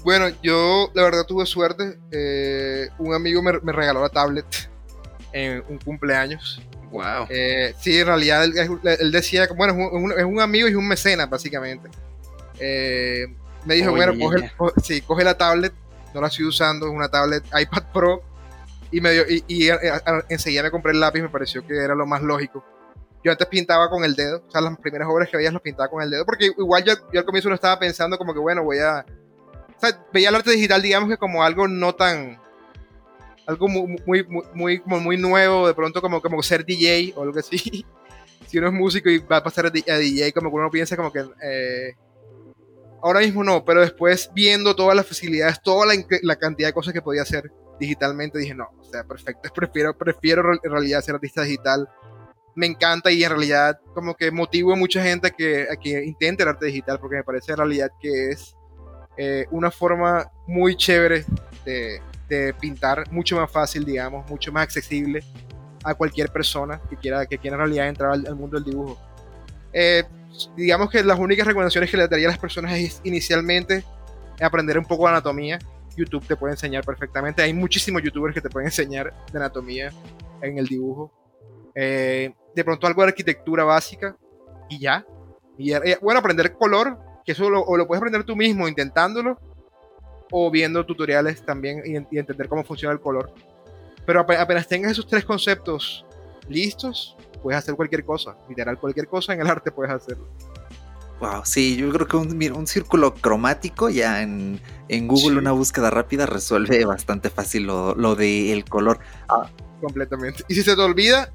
[0.04, 1.98] Bueno, yo la verdad tuve suerte.
[2.10, 4.70] Eh, un amigo me, regaló la tablet
[5.32, 6.60] en un cumpleaños.
[6.90, 7.26] Wow.
[7.30, 9.74] Eh, sí, en realidad él, decía, bueno,
[10.16, 11.88] es un, amigo y un mecenas, básicamente.
[12.58, 13.26] Eh,
[13.64, 15.72] me dijo, bueno, coge, sí, coge la tablet,
[16.12, 18.22] no la estoy usando, es una tablet iPad Pro.
[18.90, 19.70] Y, me dio, y,
[20.28, 22.62] enseguida me compré el lápiz, me pareció que era lo más lógico.
[23.24, 25.88] Yo antes pintaba con el dedo, o sea, las primeras obras que veías los pintaba
[25.88, 28.64] con el dedo, porque igual yo, yo al comienzo no estaba pensando como que, bueno,
[28.64, 29.06] voy a
[30.12, 32.40] veía el arte digital, digamos que como algo no tan.
[33.46, 37.84] Algo muy, muy, muy, muy, nuevo, de pronto como, como ser DJ o algo así.
[38.46, 41.12] si uno es músico y va a pasar a DJ, como que uno piensa como
[41.12, 41.20] que.
[41.42, 41.94] Eh,
[43.02, 45.86] ahora mismo no, pero después viendo todas las facilidades, toda
[46.22, 50.42] la, cantidad de cosas que podía hacer digitalmente, dije no, o sea, perfecto, prefiero, prefiero
[50.62, 51.88] en realidad ser artista digital.
[52.54, 56.04] Me encanta y en realidad como que motivo a mucha gente a que, a que
[56.04, 58.54] intente el arte digital porque me parece en realidad que es
[59.16, 61.24] eh, una forma muy chévere
[61.64, 62.00] de,
[62.58, 65.22] pintar, mucho más fácil, digamos, mucho más accesible
[65.84, 68.98] a cualquier persona que quiera, que quiera en realidad entrar al, mundo del dibujo.
[69.70, 70.04] Eh,
[70.56, 73.84] digamos que las únicas recomendaciones que le daría a las personas es inicialmente
[74.40, 75.58] aprender un poco de anatomía.
[75.94, 77.42] YouTube te puede enseñar perfectamente.
[77.42, 79.92] Hay muchísimos youtubers que te pueden enseñar de anatomía
[80.40, 81.12] en el dibujo.
[81.74, 84.16] Eh, de pronto algo de arquitectura básica
[84.70, 85.04] y ya.
[85.58, 89.38] Y bueno, aprender color que eso lo, o lo puedes aprender tú mismo intentándolo
[90.30, 93.32] o viendo tutoriales también y, entender cómo funciona el color.
[94.06, 96.04] Pero apenas tengas esos tres conceptos
[96.48, 100.28] listos, puedes hacer cualquier cosa, literal cualquier cosa en el arte puedes hacerlo.
[101.20, 105.88] Wow, sí, yo creo que un, un círculo cromático ya en, en Google, una búsqueda
[105.88, 108.98] rápida resuelve bastante fácil lo, lo del color.
[109.28, 109.48] Ah.
[109.80, 110.44] Completamente.
[110.48, 111.32] Y si se te olvida,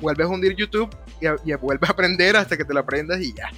[0.00, 3.32] vuelves a hundir YouTube y, y vuelves a aprender hasta que te lo aprendas y
[3.32, 3.50] ya.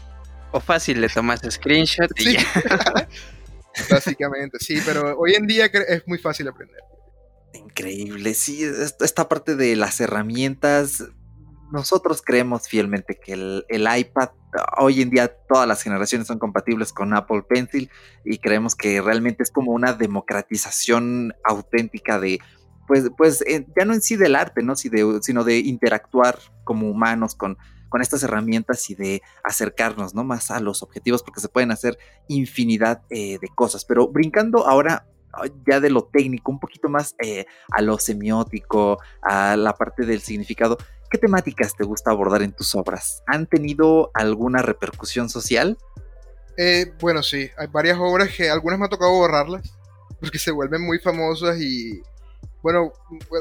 [0.57, 2.41] O fácil, le tomas screenshot y ya.
[3.91, 6.81] Básicamente, sí, pero hoy en día es muy fácil aprender.
[7.53, 11.05] Increíble, sí, esta parte de las herramientas,
[11.71, 14.31] nosotros creemos fielmente que el, iPad,
[14.79, 17.91] hoy en día todas las generaciones son compatibles con Apple Pencil
[18.25, 22.41] y creemos que realmente es como una democratización auténtica de,
[22.89, 24.75] pues, pues eh, ya no en sí del arte, ¿no?
[24.75, 27.59] sino de interactuar como humanos con,
[27.97, 30.23] con estas herramientas y de acercarnos ¿no?
[30.23, 31.97] más a los objetivos porque se pueden hacer
[32.29, 33.87] infinidad eh, de cosas.
[33.87, 35.07] Pero brincando ahora
[35.67, 40.21] ya de lo técnico, un poquito más eh, a lo semiótico, a la parte del
[40.21, 40.77] significado,
[41.11, 43.23] ¿qué temáticas te gusta abordar en tus obras?
[43.27, 45.79] ¿Han tenido alguna repercusión social?
[46.59, 49.75] Eh, bueno, sí, hay varias obras que algunas me ha tocado borrarlas,
[50.21, 52.03] porque se vuelven muy famosas y,
[52.67, 52.93] bueno,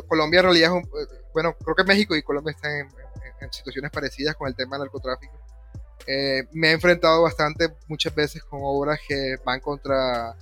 [0.07, 0.89] Colombia en realidad es un,
[1.33, 2.89] bueno, creo que México y Colombia están en,
[3.51, 5.33] situaciones parecidas con el tema del narcotráfico.
[6.05, 10.35] Eh, me he enfrentado bastante muchas veces con obras que van contra,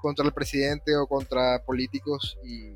[0.00, 2.72] contra el presidente o contra políticos y,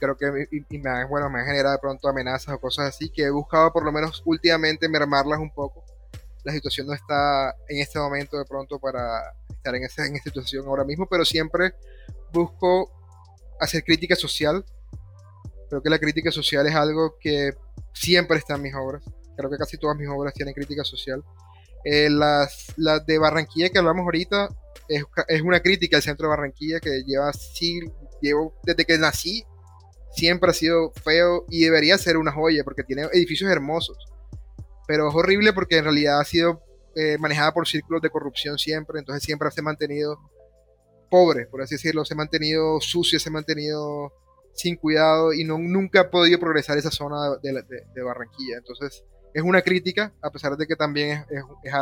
[0.00, 3.30] creo que me, bueno, me han generado de pronto amenazas o cosas así que he
[3.30, 5.84] buscado por lo menos últimamente mermarlas un poco
[6.42, 10.30] la situación no está en este momento de pronto para estar en, esa, en esta
[10.30, 11.74] situación ahora mismo, pero siempre
[12.32, 12.90] busco
[13.60, 14.64] hacer crítica social.
[15.70, 17.52] Creo que la crítica social es algo que
[17.94, 19.02] siempre está en mis obras.
[19.36, 21.24] Creo que casi todas mis obras tienen crítica social.
[21.84, 22.74] Eh, las,
[23.06, 24.48] de Barranquilla que hablamos ahorita
[24.86, 29.44] es, es, una crítica al centro de Barranquilla que lleva siglos, llevo desde que nací,
[30.12, 33.96] siempre ha sido feo y debería ser una joya porque tiene edificios hermosos
[34.90, 36.64] pero es horrible porque en realidad ha sido
[36.96, 40.18] eh, manejada por círculos de corrupción siempre, entonces siempre se ha mantenido
[41.08, 44.12] pobre, por así decirlo, se ha mantenido sucio, se ha mantenido
[44.52, 48.58] sin cuidado y no, nunca ha podido progresar esa zona de, Barranquilla.
[48.58, 51.72] Entonces es una crítica, a pesar de que también es, es,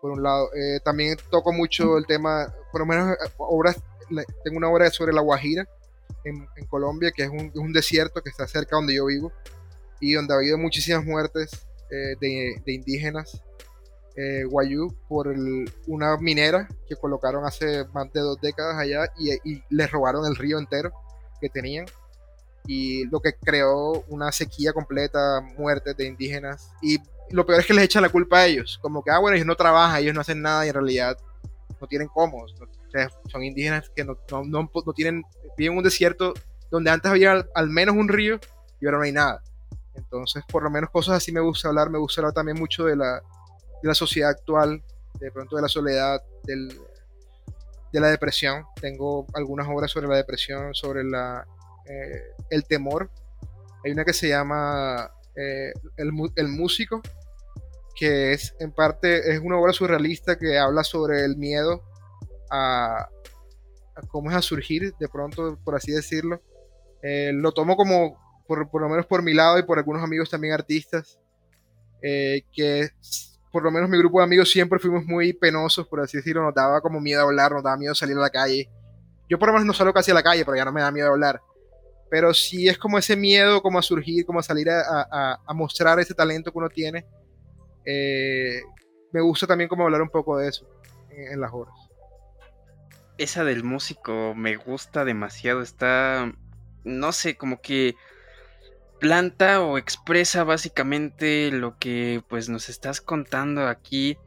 [0.00, 0.50] por un lado.
[0.54, 3.82] Eh, también toco mucho el tema, por lo menos eh, obras,
[4.44, 5.66] tengo una obra sobre la Guajira
[6.24, 9.32] en, Colombia, que es un, desierto que está cerca donde yo vivo
[10.00, 13.42] y donde ha habido muchísimas muertes eh, de, indígenas
[14.48, 15.28] guayú por
[15.86, 20.58] una minera que colocaron hace más de dos décadas allá y, les robaron el río
[20.58, 20.90] entero
[21.40, 21.86] que tenían
[22.66, 26.98] y lo que creó una sequía completa, muertes de indígenas y
[27.30, 29.46] lo peor es que les echan la culpa a ellos, como que, ah, bueno, ellos
[29.46, 31.16] no trabajan, ellos no hacen nada y en realidad
[31.80, 32.44] no tienen cómo,
[33.28, 35.22] son indígenas que no, no, no, tienen,
[35.56, 36.34] viven en un desierto
[36.70, 38.38] donde antes había al menos un río
[38.80, 39.42] y ahora no hay nada.
[39.94, 41.90] Entonces, por lo menos cosas así me gusta hablar.
[41.90, 43.14] Me gusta hablar también mucho de la,
[43.82, 44.82] de la sociedad actual,
[45.18, 46.78] de pronto de la soledad, del,
[47.92, 48.64] de la depresión.
[48.80, 51.46] Tengo algunas obras sobre la depresión, sobre la,
[51.86, 53.10] eh, el temor.
[53.84, 57.00] Hay una que se llama eh, el, el, músico,
[57.94, 61.82] que es en parte es una obra surrealista que habla sobre el miedo
[62.50, 63.08] a,
[64.08, 66.42] cómo es a surgir, de pronto, por así decirlo.
[67.02, 70.30] Eh, lo tomo como por, por, lo menos por mi lado y por algunos amigos
[70.30, 71.18] también artistas,
[72.00, 72.90] que
[73.56, 76.52] por lo menos mi grupo de amigos siempre fuimos muy penosos, por así decirlo, nos
[76.52, 78.68] daba como miedo hablar, nos daba miedo salir a la calle.
[79.30, 80.90] Yo por lo menos no salgo casi a la calle, pero ya no me da
[80.90, 81.40] miedo hablar.
[82.10, 85.54] Pero sí es como ese miedo, como a surgir, como a salir a, a, a
[85.54, 87.06] mostrar ese talento que uno tiene.
[87.86, 88.60] Eh,
[89.10, 90.68] me gusta también como hablar un poco de eso
[91.08, 91.74] en, en las obras.
[93.16, 96.30] Esa del músico me gusta demasiado, está,
[96.84, 97.94] no sé, como que
[98.98, 104.18] planta o expresa básicamente lo que pues nos estás contando aquí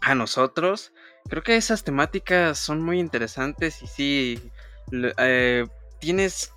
[0.00, 0.92] a nosotros.
[1.28, 4.50] Creo que esas temáticas son muy interesantes y sí,
[4.92, 5.66] eh,
[6.00, 6.52] tienes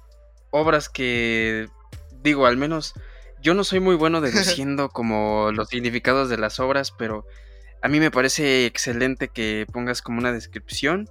[0.51, 1.67] obras que
[2.21, 2.93] digo, al menos
[3.41, 7.25] yo no soy muy bueno deduciendo como los significados de las obras, pero
[7.81, 11.09] a mí me parece excelente que pongas como una descripción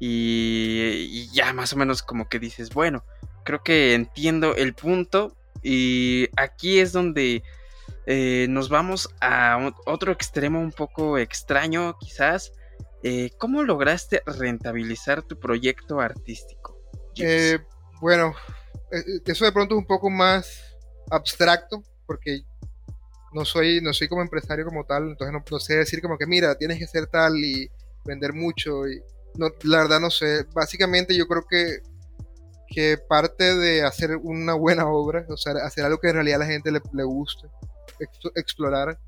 [0.00, 3.04] y, y ya más o menos como que dices, bueno,
[3.44, 5.36] creo que entiendo el punto
[5.68, 7.42] y aquí es donde
[8.06, 12.52] eh, nos vamos a otro extremo un poco extraño, quizás.
[13.02, 16.80] Eh, ¿Cómo lograste rentabilizar tu proyecto artístico?
[17.16, 17.58] Eh,
[18.00, 18.32] bueno,
[19.24, 20.76] eso de pronto es un poco más
[21.10, 22.42] abstracto, porque
[23.32, 26.54] no soy, no soy como empresario como tal, entonces no, sé decir como que mira,
[26.54, 27.68] tienes que ser tal y
[28.04, 28.86] vender mucho.
[28.86, 29.02] Y,
[29.34, 30.44] no, la verdad no sé.
[30.54, 31.80] Básicamente yo creo que
[32.68, 36.44] que parte de hacer una buena obra, o sea, hacer algo que en realidad a
[36.44, 37.48] la gente le, le guste,
[38.34, 38.98] explorar,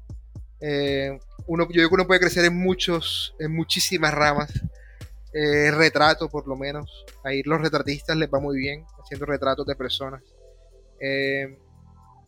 [0.61, 4.51] eh, uno, yo creo que uno puede crecer en muchos, en muchísimas ramas.
[5.33, 7.05] Eh, retrato, por lo menos.
[7.23, 10.23] Ahí los retratistas les va muy bien haciendo retratos de personas.
[11.01, 11.59] Eh,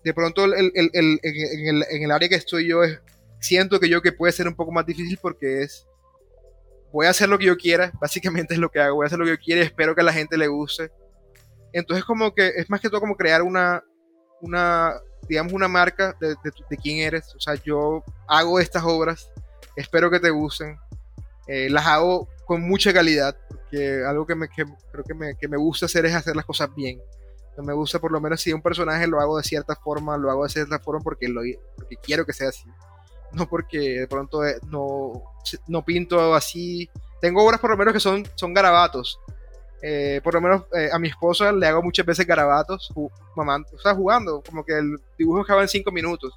[0.05, 3.01] de pronto, el, el, el, en, el, en, el, área que estoy yo, es,
[3.41, 5.87] siento que yo que puede ser un poco más difícil porque es.
[6.93, 8.97] Voy a hacer lo que yo quiera, básicamente es lo que hago.
[8.97, 10.91] Voy a hacer lo que yo quiera y espero que a la gente le guste.
[11.73, 13.83] Entonces como que es más que todo como crear una,
[14.41, 14.95] una
[15.29, 16.35] digamos, una marca de,
[16.69, 17.35] de, quién eres.
[17.35, 19.31] O sea, yo hago estas obras,
[19.77, 20.79] espero que te gusten.
[21.47, 25.49] Eh, las hago con mucha calidad, porque algo que, me, que creo que me, que
[25.49, 27.01] me, gusta hacer es hacer las cosas bien.
[27.59, 30.45] Me gusta por lo menos si un personaje lo hago de cierta forma, lo hago
[30.45, 31.43] de cierta forma porque, lo,
[31.77, 32.65] porque quiero que sea así.
[33.33, 35.23] No porque de pronto eh, no,
[35.69, 36.89] no pinto así.
[37.21, 39.21] Tengo obras por lo menos que son, son garabatos
[39.83, 42.93] Eh, por lo menos eh, a mi esposa le hago muchas veces garabatos,
[43.35, 46.35] mamá, o sea, jugando, como que el dibujo acaba en cinco minutos.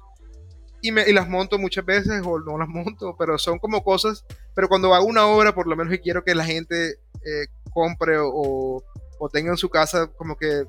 [0.80, 4.24] Y, me, y las monto muchas veces, o no las monto, pero son como cosas.
[4.54, 8.82] Pero cuando hago una obra, por lo menos quiero que la gente eh, compre o,
[9.18, 10.64] o, tenga en su casa, como que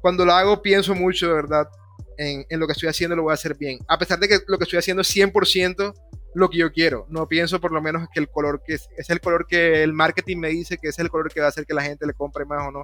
[0.00, 1.68] cuando lo hago pienso mucho, de verdad,
[2.18, 3.78] en, en, lo que estoy haciendo, lo voy a hacer bien.
[3.86, 5.94] A pesar de que lo que estoy haciendo es 100%
[6.34, 7.06] lo que yo quiero.
[7.08, 10.38] No pienso por lo menos que el color que es, el color que el marketing
[10.38, 12.44] me dice que es el color que va a hacer que la gente le compre
[12.44, 12.82] más o no.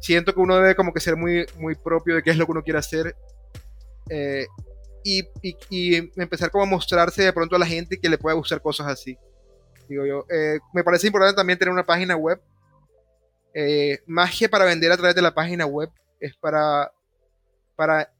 [0.00, 2.52] Siento que uno debe como que ser muy, muy propio de qué es lo que
[2.52, 3.16] uno quiere hacer
[4.10, 4.46] eh,
[5.02, 5.24] y,
[5.70, 8.88] y, empezar como a mostrarse de pronto a la gente que le pueda gustar cosas
[8.88, 9.16] así.
[9.88, 12.40] Digo yo, eh, me parece importante también tener una página web.
[13.54, 14.00] Eh,
[14.38, 16.92] que para vender a través de la página web, es para,
[17.74, 18.12] para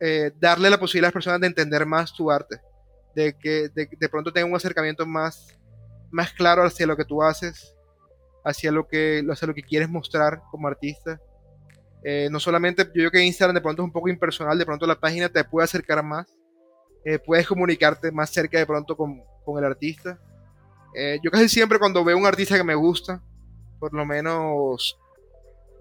[0.00, 2.60] eh, darle la posibilidad a las personas de entender más tu arte
[3.14, 5.58] de que de, de, pronto tenga un acercamiento más,
[6.10, 7.74] más claro hacia lo que tú haces,
[8.44, 11.20] hacia lo que, hacia lo que quieres mostrar como artista.
[12.02, 14.86] Eh, no solamente, yo creo que Instagram de pronto es un poco impersonal, de pronto
[14.86, 16.26] la página te puede acercar más,
[17.04, 20.18] eh, puedes comunicarte más cerca de pronto con, con el artista.
[20.94, 23.22] Eh, yo casi siempre cuando veo un artista que me gusta,
[23.78, 24.98] por lo menos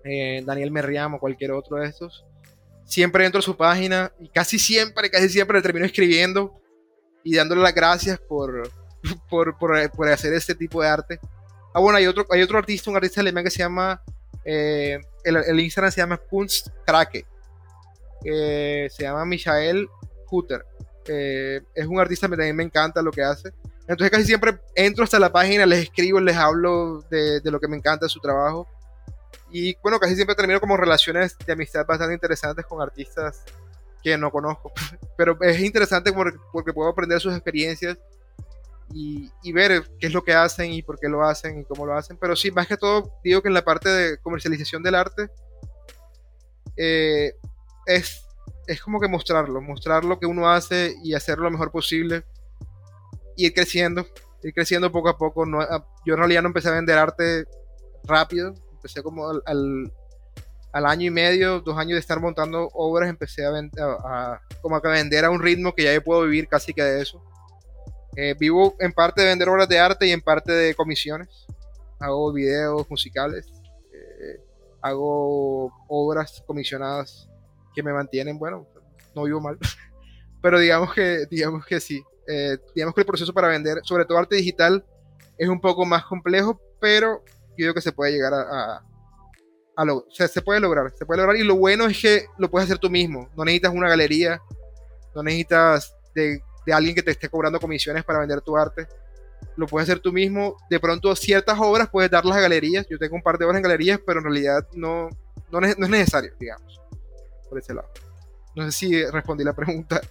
[0.03, 2.25] Daniel Merriam o cualquier otro de estos,
[2.86, 6.59] siempre entro a su página y casi siempre, casi siempre le termino escribiendo
[7.24, 8.70] y dándole las gracias por,
[9.30, 11.20] por, por, por, hacer este tipo de arte.
[11.74, 14.01] Ah, bueno, hay otro, hay otro artista, un artista alemán que se llama,
[14.43, 17.26] eh, el, el, Instagram se llama Kunstkrake,
[18.26, 19.88] eh, se llama Michael
[20.30, 20.65] Hutter.
[21.07, 23.53] Eh, es un artista que también me encanta lo que hace.
[23.82, 27.67] Entonces casi siempre entro hasta la página, les escribo, les hablo de, de lo que
[27.67, 28.67] me encanta de su trabajo.
[29.51, 33.43] Y bueno, casi siempre termino como relaciones de amistad bastante interesantes con artistas
[34.03, 34.71] que no conozco.
[35.17, 37.97] Pero es interesante porque, porque puedo aprender sus experiencias
[38.93, 41.85] y, y, ver qué es lo que hacen y por qué lo hacen y cómo
[41.85, 42.17] lo hacen.
[42.17, 45.29] Pero sí, más que todo, digo que en la parte de comercialización del arte
[46.75, 47.35] eh,
[47.85, 48.25] es,
[48.65, 52.23] es como que mostrarlo, mostrar lo que uno hace y hacerlo lo mejor posible.
[53.35, 54.07] Ir creciendo,
[54.43, 55.45] ir creciendo poco a poco.
[55.45, 55.59] No,
[56.05, 57.45] yo en realidad no empecé a vender arte
[58.05, 59.93] rápido, empecé como al, al
[60.72, 64.76] al año y medio, dos años de estar montando obras, empecé a, a, a, como
[64.76, 67.24] a vender a un ritmo que ya yo puedo vivir casi que de eso.
[68.15, 71.47] Eh, vivo en parte de vender obras de arte y en parte de comisiones.
[71.99, 73.45] Hago videos musicales,
[73.93, 74.39] eh,
[74.82, 77.30] hago obras comisionadas
[77.76, 78.67] que me mantienen, bueno,
[79.13, 79.57] no vivo mal,
[80.41, 82.03] pero digamos que, digamos que sí.
[82.28, 84.86] Eh, digamos que el proceso para vender, sobre todo arte digital,
[85.38, 87.24] es un poco más complejo, pero
[87.57, 88.41] yo creo que se puede llegar a,
[88.76, 88.88] a
[89.86, 92.80] lo, se puede lograr, se puede lograr y lo bueno es que lo puedes hacer
[92.80, 94.41] tú mismo, no necesitas una galería,
[95.15, 98.88] no necesitas de, de, alguien que te esté cobrando comisiones para vender tu arte,
[99.55, 103.15] lo puedes hacer tú mismo, de pronto ciertas obras puedes darlas a galerías, yo tengo
[103.15, 105.09] un par de obras en galerías, pero en realidad no,
[105.51, 106.80] no, no es necesario, digamos,
[107.49, 107.89] por ese lado.
[108.55, 110.01] No sé si respondí la pregunta.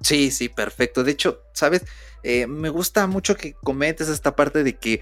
[0.00, 1.02] Sí, sí, perfecto.
[1.02, 1.84] De hecho, sabes,
[2.22, 5.00] eh, me gusta mucho que comentes esta parte de que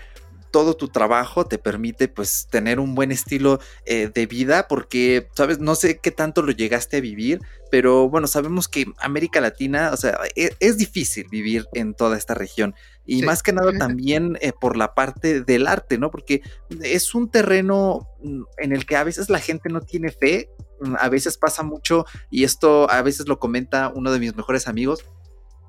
[0.53, 5.59] todo tu trabajo te permite pues tener un buen estilo eh, de vida porque, sabes,
[5.59, 7.41] no sé qué tanto lo llegaste a vivir,
[7.71, 12.35] pero bueno, sabemos que América Latina, o sea, es, es difícil vivir en toda esta
[12.35, 12.75] región
[13.05, 13.27] y sí.
[13.27, 16.11] más que nada también eh, por la parte del arte, ¿no?
[16.11, 16.43] Porque
[16.83, 20.51] es un terreno mm, en el que a veces la gente no tiene fe,
[20.83, 24.69] mm, a veces pasa mucho y esto a veces lo comenta uno de mis mejores
[24.69, 25.05] amigos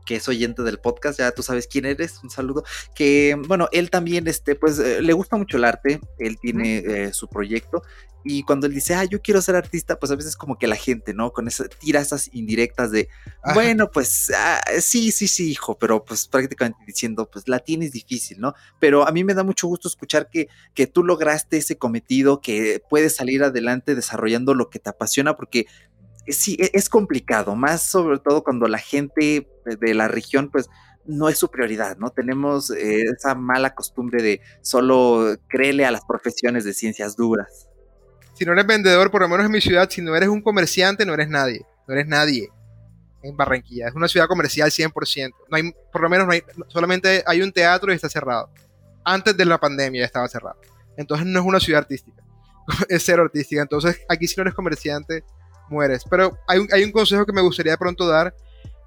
[0.06, 2.64] que es oyente del podcast, ya tú sabes quién eres, un saludo,
[2.96, 7.14] que bueno, él también, este, pues eh, le gusta mucho el arte, él tiene eh,
[7.14, 7.84] su proyecto
[8.24, 10.76] y cuando él dice, ah, yo quiero ser artista, pues a veces como que la
[10.76, 11.34] gente, ¿no?
[11.34, 13.10] Con esas indirectas de,
[13.44, 13.54] Ajá.
[13.54, 18.40] bueno, pues ah, sí, sí, sí, hijo, pero pues prácticamente diciendo, pues la tienes difícil,
[18.40, 18.54] ¿no?
[18.80, 22.82] Pero a mí me da mucho gusto escuchar que, que tú lograste ese cometido, que
[22.90, 25.66] puedes salir adelante desarrollando lo que te apasiona, porque
[26.28, 30.70] sí, e, es complicado, más sobre todo cuando la gente de la región, pues
[31.06, 32.12] no es su prioridad, ¿no?
[32.12, 37.68] Tenemos eh, esa mala costumbre de solo creerle a las profesiones de ciencias duras.
[38.36, 41.06] Si no eres vendedor, por lo menos en mi ciudad, si no eres un comerciante,
[41.06, 42.50] no eres nadie, no eres nadie
[43.22, 43.88] en Barranquilla.
[43.88, 45.34] Es una ciudad comercial 100%.
[45.50, 48.50] No hay, por lo menos no hay, solamente hay un teatro y está cerrado.
[49.04, 50.60] Antes de la pandemia estaba cerrado.
[50.98, 52.24] Entonces no es una ciudad artística,
[52.90, 53.62] es cero artística.
[53.62, 55.24] Entonces aquí si no eres comerciante,
[55.74, 56.04] mueres.
[56.10, 58.34] Pero hay un, consejo que me gustaría pronto dar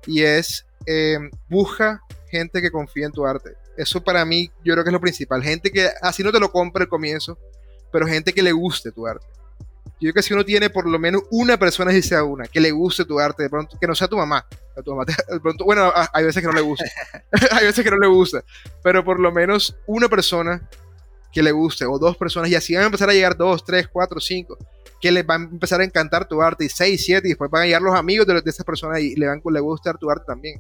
[0.07, 1.18] y es eh,
[1.49, 3.55] busca gente que confíe en tu arte.
[3.76, 5.43] Eso para mí yo creo que es lo principal.
[5.43, 7.39] Gente que así no te lo compre al comienzo,
[7.93, 9.26] pero gente que le guste tu arte.
[9.99, 12.61] Yo creo que si uno tiene por lo menos una persona, si sea una, que
[12.61, 14.47] le guste tu arte, de pronto, que no sea tu mamá,
[14.84, 15.07] tu mamá
[15.64, 16.84] bueno, hay veces que no le gusta,
[17.53, 18.45] hay veces que no le gusta,
[18.82, 20.68] pero por lo menos una persona
[21.37, 23.87] que le guste, o dos personas, y así van a empezar a llegar dos, tres,
[23.89, 24.57] cuatro, cinco,
[24.99, 27.64] que les va a empezar a encantar tu arte, y seis, siete, y después van
[27.64, 30.24] a llegar los amigos de, de esas personas y le van le gustar tu arte
[30.26, 30.59] también.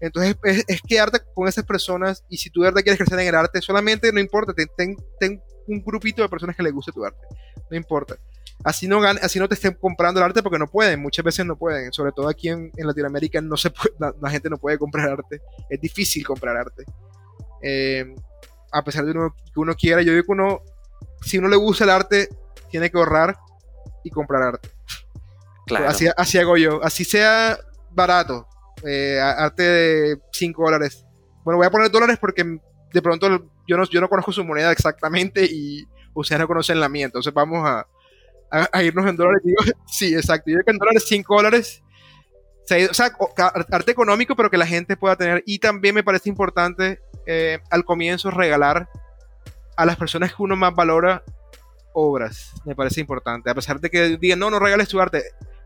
[0.00, 3.36] Entonces es, quedarte con esas personas y si tú de verdad quieres crecer en el
[3.36, 7.24] arte, solamente no importa, ten, ten, un grupito de personas que les guste tu arte,
[7.70, 8.16] no importa.
[8.64, 11.56] Así no, así no te estén comprando el arte porque no pueden, muchas veces no
[11.56, 15.80] pueden, sobre todo aquí en, Latinoamérica no se la, gente no puede comprar arte, es
[15.80, 16.82] difícil comprar arte.
[17.62, 18.12] Eh,
[18.72, 20.60] a pesar de uno, que uno quiera, yo digo que uno,
[21.22, 22.28] si uno le gusta el arte,
[22.70, 23.36] tiene que ahorrar
[24.04, 24.70] y comprar arte.
[25.66, 25.88] Claro.
[25.88, 27.58] Así, así hago yo, así sea
[27.90, 28.46] barato,
[28.84, 31.04] eh, arte de 5 dólares.
[31.44, 32.44] Bueno, voy a poner dólares porque
[32.92, 36.88] de pronto yo no, yo no conozco su moneda exactamente y ustedes no conocen la
[36.88, 37.86] mía, entonces vamos a,
[38.50, 39.42] a, irnos en dólares.
[39.86, 40.50] sí, exacto.
[40.50, 41.82] Yo digo que en dólares 5 dólares.
[42.90, 43.10] O sea,
[43.70, 45.42] arte económico, pero que la gente pueda tener.
[45.44, 48.88] Y también me parece importante eh, al comienzo regalar
[49.76, 51.22] a las personas que uno más valora
[51.92, 52.52] obras.
[52.64, 53.50] Me parece importante.
[53.50, 55.22] A pesar de que digan, no, no regales tu arte.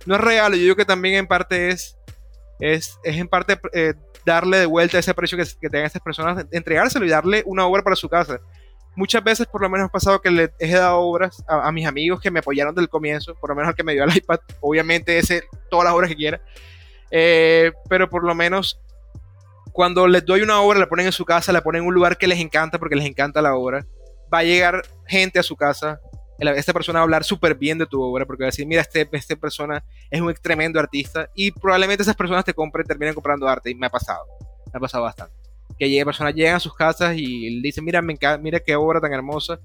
[0.06, 0.56] No es regalo.
[0.56, 1.96] Yo digo que también en parte es
[2.58, 3.94] es, en parte eh,
[4.24, 7.82] darle de vuelta ese precio que, que tengan estas personas, entregárselo y darle una obra
[7.82, 8.40] para su casa.
[8.96, 12.20] Muchas veces, por lo menos, ha pasado que le he dado obras a, mis amigos
[12.20, 15.18] que me apoyaron del comienzo, por lo menos al que me dio el iPad, obviamente
[15.18, 16.40] ese, todas las obras que quiera,
[17.10, 18.80] eh, pero por lo menos
[19.74, 22.16] cuando les doy una obra, la ponen en su casa, la ponen en un lugar
[22.16, 23.86] que les encanta porque les encanta la obra,
[24.32, 26.00] va a llegar gente a su casa
[26.38, 28.80] esta persona va a hablar súper bien de tu obra, porque va a decir, mira,
[28.80, 33.48] este, esta persona es un tremendo artista, y probablemente esas personas te compren, terminen comprando
[33.48, 34.24] arte, y me ha pasado,
[34.72, 35.34] me ha pasado bastante.
[35.78, 39.12] Que llegue, personas llegan a sus casas y dicen, mira, me mira qué obra tan
[39.12, 39.58] hermosa,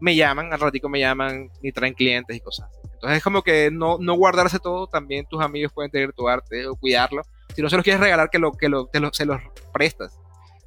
[0.00, 3.70] me llaman, al ratico me llaman y traen clientes y cosas Entonces es como que
[3.70, 7.22] no, no guardarse todo, también tus amigos pueden tener tu arte o cuidarlo.
[7.54, 9.40] Si no se los quieres regalar, que, lo, que lo, te lo, se los
[9.72, 10.18] prestas.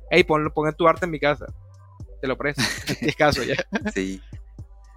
[0.10, 1.46] Hey, pon, pon tu arte en mi casa.
[2.22, 2.62] Te lo presto.
[3.02, 3.56] es caso ya.
[3.94, 4.22] Sí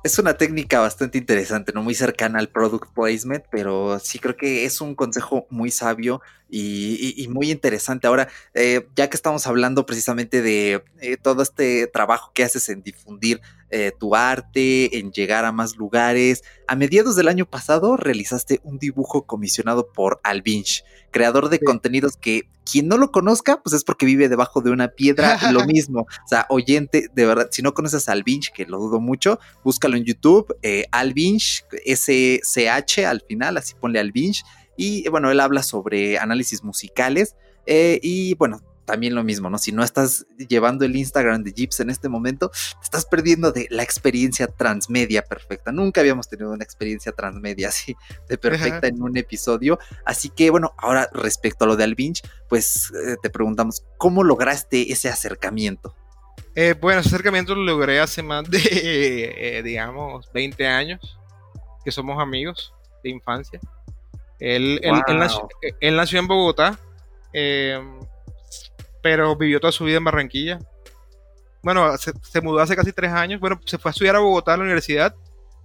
[0.02, 4.64] es una técnica bastante interesante, no muy cercana al product placement, pero sí creo que
[4.64, 8.06] es un consejo muy sabio y, muy interesante.
[8.06, 12.82] Ahora, eh, ya que estamos hablando precisamente de eh, todo este trabajo que haces en
[12.82, 18.60] difundir eh, tu arte, en llegar a más lugares, a mediados del año pasado realizaste
[18.64, 23.82] un dibujo comisionado por Alvinch, creador de contenidos que quien no lo conozca, pues es
[23.82, 26.02] porque vive debajo de una piedra, lo mismo.
[26.02, 29.96] O sea, oyente, de verdad, si no conoces a Alvinch, que lo dudo mucho, búscalo
[29.96, 30.54] en YouTube,
[30.92, 34.44] Alvinch, S-C-H al final, así ponle Alvinch
[34.80, 37.36] y bueno, él habla sobre análisis musicales.
[37.66, 39.56] Eh, y bueno, también lo mismo, ¿no?
[39.56, 43.68] Si no estás llevando el Instagram de Jeeps en este momento, te estás perdiendo de
[43.70, 45.70] la experiencia transmedia perfecta.
[45.70, 47.94] Nunca habíamos tenido una experiencia transmedia así
[48.28, 49.78] de perfecta en un episodio.
[50.04, 54.90] Así que bueno, ahora respecto a lo de Alvinch, pues eh, te preguntamos, ¿cómo lograste
[54.90, 55.94] ese acercamiento?
[56.56, 61.16] Eh, bueno, ese acercamiento lo logré hace más de, digamos, 20 años,
[61.84, 62.74] que somos amigos
[63.04, 63.60] de infancia.
[64.40, 64.80] Él,
[65.86, 66.76] nació, en Bogotá,
[69.02, 70.58] pero vivió toda su vida en Barranquilla.
[71.62, 73.40] Bueno, se, mudó hace casi tres años.
[73.40, 75.14] Bueno, se fue a estudiar a Bogotá a la universidad,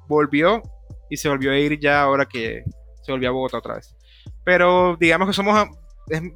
[0.08, 0.62] volvió
[1.10, 2.64] y se volvió a ir ya ahora que
[3.02, 3.96] se volvió a Bogotá otra vez.
[4.44, 5.68] Pero digamos que somos
[6.08, 6.32] de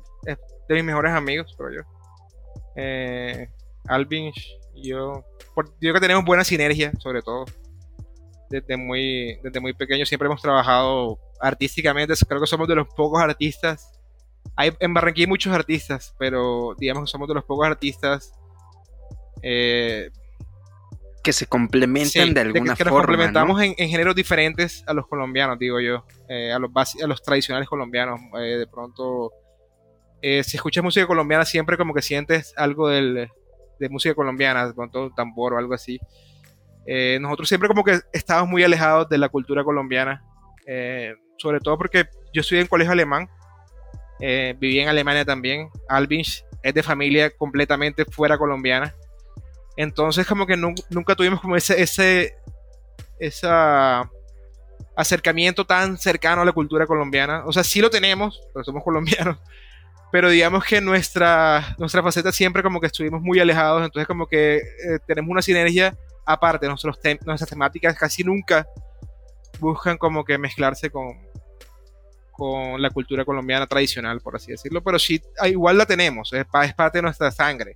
[0.70, 2.00] mis mejores amigos, creo yo.
[2.76, 3.50] Eh,
[3.88, 4.32] Alvin
[4.74, 5.26] y yo.
[5.54, 7.46] Por, yo que tenemos buena sinergia, sobre todo.
[8.50, 13.22] Desde muy, desde muy pequeño siempre hemos trabajado artísticamente creo que somos de los pocos
[13.22, 13.99] artistas.
[14.56, 18.34] Hay, en Barranquilla hay muchos artistas, pero digamos que somos de los pocos artistas
[19.42, 20.10] eh,
[21.24, 22.76] que se complementan de alguna forma.
[22.76, 27.08] Que nos complementamos en, géneros diferentes a los colombianos, digo yo, eh, a, los a
[27.08, 28.20] los tradicionales colombianos.
[28.40, 29.32] Eh, de pronto,
[30.22, 33.30] si escuchas música colombiana, siempre como que sientes algo del,
[33.80, 36.00] de música colombiana, de pronto tambor o algo así.
[37.20, 40.24] nosotros siempre como que estamos muy alejados de la cultura colombiana
[41.40, 43.28] sobre todo porque yo estudié en colegio alemán,
[44.20, 48.96] eh, viví en Alemania también, Alvinch es de familia completamente fuera colombiana,
[49.78, 52.36] entonces como que nunca tuvimos como ese, ese
[53.20, 54.10] esa
[54.96, 59.38] acercamiento tan cercano a la cultura colombiana, o sea, sí lo tenemos, pero somos colombianos,
[60.12, 64.58] pero digamos que nuestra, nuestra faceta siempre como que estuvimos muy alejados, entonces como que
[64.58, 68.68] eh, tenemos una sinergia aparte, nuestros nuestras temáticas casi nunca
[69.60, 71.29] buscan como que mezclarse con,
[72.40, 76.46] con la cultura colombiana tradicional, por así decirlo, pero sí, ah, igual la tenemos, es,
[76.48, 77.76] parte de nuestra sangre,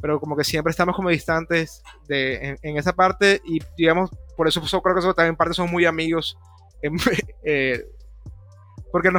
[0.00, 4.60] pero como que siempre estamos como distantes de, en, esa parte y digamos, por eso
[4.82, 6.36] creo que eso también parte son muy amigos,
[7.44, 7.82] eh,
[8.92, 9.10] porque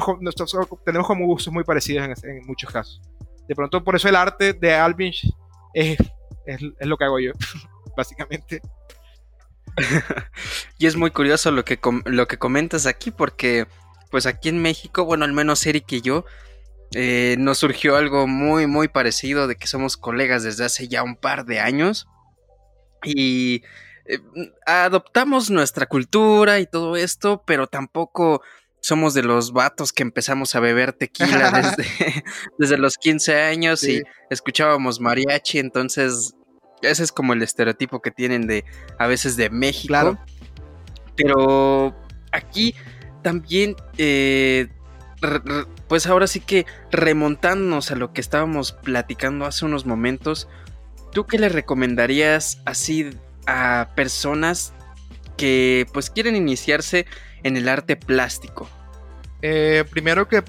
[0.86, 3.02] tenemos como gustos muy parecidos en, muchos casos.
[3.48, 5.14] De pronto, por eso el arte de Alvin
[5.74, 5.98] es,
[6.46, 7.32] es, es lo que hago yo,
[7.98, 8.62] básicamente.
[10.78, 13.66] y es muy curioso lo que, lo que comentas aquí porque
[14.16, 16.24] pues aquí en México, bueno, al menos Eric y yo,
[16.93, 21.18] eh, nos surgió algo muy, muy parecido de que somos colegas desde hace ya un
[21.18, 22.07] par de años
[23.03, 23.61] y
[24.05, 24.20] eh,
[24.66, 28.41] adoptamos nuestra cultura y todo esto, pero tampoco
[28.80, 32.24] somos de los vatos que empezamos a beber tequila desde,
[32.57, 36.36] desde los 15 años y escuchábamos mariachi, entonces
[36.82, 38.63] ese es como el estereotipo que tienen de
[38.97, 39.89] a veces de México.
[39.89, 40.18] Claro.
[41.18, 41.93] Pero
[42.32, 42.74] aquí
[43.26, 44.68] también eh,
[45.88, 50.48] pues ahora sí que remontándonos a lo que estábamos platicando hace unos momentos,
[51.12, 53.10] ¿tú qué le recomendarías así
[53.48, 54.74] a personas
[55.38, 57.08] que pues quieren iniciarse
[57.42, 58.70] en el arte plástico?
[59.42, 60.44] Eh, primero que,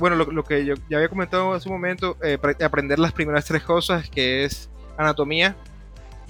[0.00, 3.62] bueno, lo, que yo ya había comentado hace un momento, eh, aprender las primeras tres
[3.62, 5.54] cosas, que es anatomía,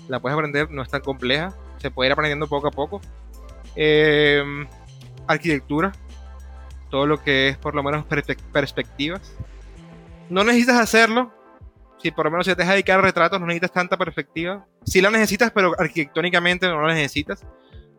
[0.09, 3.01] la puedes aprender, no es tan compleja, se puede ir aprendiendo poco a poco.
[3.77, 4.43] Eh,
[5.33, 5.93] arquitectura,
[6.91, 8.05] todo lo que es por lo menos
[8.53, 9.35] perspectivas.
[10.29, 11.33] No necesitas hacerlo.
[11.99, 14.67] Si por lo menos se te deja dedicar a retratos, no necesitas tanta perspectiva.
[14.85, 17.45] Sí la necesitas, pero arquitectónicamente no la necesitas.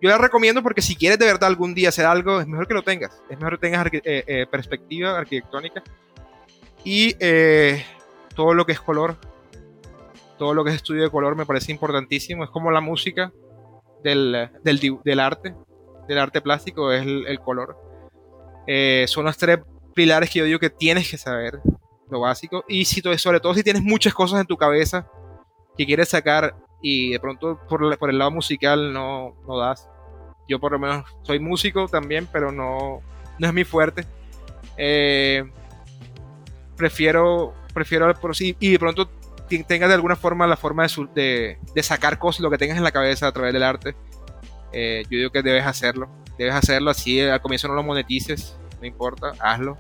[0.02, 2.74] Yo la recomiendo porque si quieres de verdad algún día hacer algo, es mejor que
[2.74, 3.24] lo tengas.
[3.30, 5.82] Es mejor que tengas eh, eh, perspectiva arquitectónica.
[6.84, 7.86] Y eh,
[8.36, 9.16] todo lo que es color,
[10.38, 12.44] todo lo que es estudio de color me parece importantísimo.
[12.44, 13.32] Es como la música
[14.04, 14.36] del,
[15.20, 15.56] arte,
[16.08, 17.78] del arte plástico, es el color
[18.66, 19.60] eh, son los tres
[19.94, 21.60] pilares que yo digo que tienes que saber,
[22.10, 22.64] lo básico.
[22.68, 25.08] Y si, sobre todo si tienes muchas cosas en tu cabeza
[25.78, 29.90] que quieres sacar y de pronto por, por el lado musical no, no das.
[30.48, 33.02] Yo por lo menos soy músico también, pero no,
[33.40, 34.06] no es mi fuerte.
[34.78, 35.44] Eh,
[36.76, 39.10] prefiero, prefiero sí, y de pronto
[39.68, 43.28] tengas de alguna forma la forma de, sacar cosas, lo que tengas en la cabeza
[43.28, 43.96] a través del arte.
[44.74, 48.88] Eh, yo digo que debes hacerlo debes hacerlo así, al comienzo no lo monetices, no
[48.88, 49.78] importa, hazlo.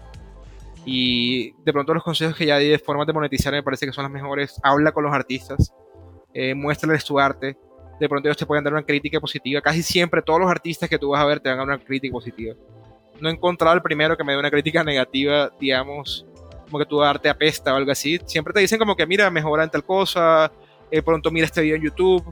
[0.85, 3.93] Y de pronto los consejos que ya di de formas de monetizar me parece que
[3.93, 4.59] son las mejores.
[4.63, 5.73] Habla con los artistas,
[6.33, 7.57] eh, muéstrales tu arte.
[7.99, 9.61] De pronto ellos te pueden dar una crítica positiva.
[9.61, 12.55] Casi siempre todos los artistas que tú vas a ver te dar una crítica positiva.
[13.21, 16.25] No he encontrado el primero que me dé una crítica negativa, digamos,
[16.65, 18.19] como que tu arte apesta o algo así.
[18.25, 20.51] Siempre te dicen como que mira, mejora en tal cosa,
[20.91, 22.25] de pronto mira este video en YouTube.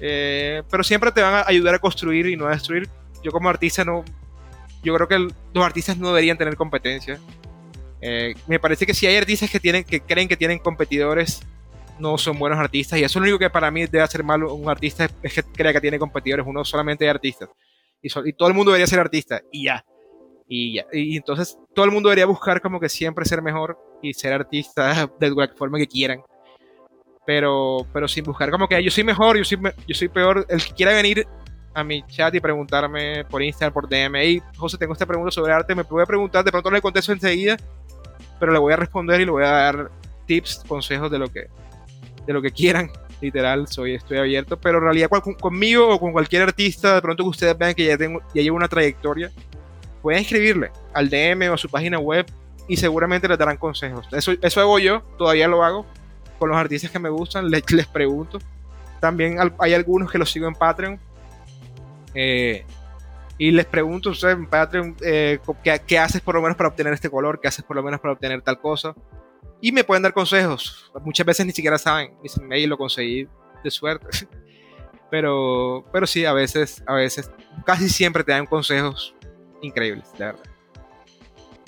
[0.00, 2.88] Eh, pero siempre te van a ayudar a construir y no a destruir
[3.22, 4.04] yo como artista no,
[4.82, 5.18] yo creo que
[5.54, 7.20] los artistas no deberían tener competencia.
[8.00, 11.40] Eh, me parece que si hay artistas que tienen, que creen que tienen competidores,
[11.98, 12.98] no son buenos artistas.
[12.98, 15.42] Y eso es lo único que para mí debe hacer malo un artista, es que
[15.42, 16.44] crea que tiene competidores.
[16.46, 17.48] Uno solamente hay artistas.
[18.02, 19.40] Y, y todo el mundo debería ser artista.
[19.52, 19.84] Y ya.
[20.48, 20.86] Y ya.
[20.92, 25.08] Y entonces todo el mundo debería buscar como que siempre ser mejor y ser artista
[25.20, 26.22] de la forma que quieran.
[27.24, 30.44] Pero, pero sin buscar como que yo soy mejor, yo soy, yo soy peor.
[30.48, 31.26] El que quiera venir
[31.74, 34.16] a mi chat y preguntarme por Instagram, por DM.
[34.16, 35.74] Hey, José, tengo esta pregunta sobre arte.
[35.74, 37.56] Me puede preguntar, de pronto le contesto enseguida,
[38.38, 39.90] pero le voy a responder y le voy a dar
[40.26, 41.46] tips, consejos de lo que,
[42.26, 42.90] de lo que quieran.
[43.20, 44.60] Literal, soy, estoy abierto.
[44.60, 45.08] Pero en realidad,
[45.40, 48.56] conmigo o con cualquier artista, de pronto que ustedes vean que ya, tengo, ya llevo
[48.56, 49.30] una trayectoria,
[50.02, 52.26] pueden escribirle al DM o a su página web
[52.68, 54.06] y seguramente les darán consejos.
[54.12, 55.86] Eso, eso hago yo, todavía lo hago.
[56.42, 58.40] Con los artistas que me gustan, les, les pregunto.
[58.98, 60.98] También hay algunos que los sigo en Patreon
[62.16, 62.66] eh,
[63.38, 65.38] y les pregunto ustedes en Patreon eh,
[65.86, 68.14] ¿qué, haces por lo menos para obtener este color, qué haces por lo menos para
[68.14, 68.92] obtener tal cosa.
[69.60, 70.90] Y me pueden dar consejos.
[71.04, 72.12] Muchas veces ni siquiera saben.
[72.24, 73.28] Dicen, hey, lo conseguí
[73.62, 74.08] de suerte.
[75.12, 77.30] pero, pero sí, a veces, a veces,
[77.64, 79.14] casi siempre te dan consejos
[79.60, 80.42] increíbles, de verdad.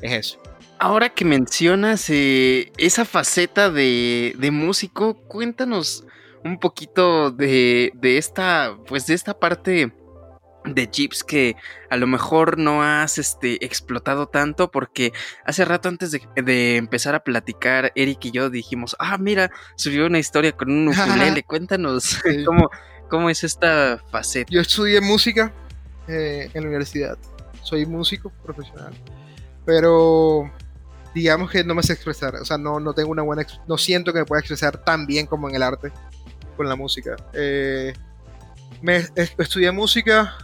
[0.02, 0.42] Es eso.
[0.84, 6.04] Ahora que mencionas eh, esa faceta de, de músico, cuéntanos
[6.44, 9.94] un poquito de, de esta, pues de esta parte
[10.66, 11.56] de chips que
[11.88, 15.14] a lo mejor no has este, explotado tanto porque
[15.46, 20.18] hace rato antes de, empezar a platicar Eric y yo dijimos, ah, mira, subió una
[20.18, 22.68] historia con un ukulele, cuéntanos cómo,
[23.08, 24.52] cómo es esta faceta.
[24.52, 25.50] Yo estudié música
[26.08, 27.16] eh, en la universidad,
[27.62, 28.92] soy músico profesional,
[29.64, 30.52] pero
[31.14, 34.12] digamos que no me sé expresar, o sea, no, no tengo una buena, no siento
[34.12, 35.92] que me pueda expresar tan bien como en el arte
[36.56, 37.16] con la música.
[37.32, 37.92] Eh,
[38.82, 39.06] me
[39.38, 40.36] estudié música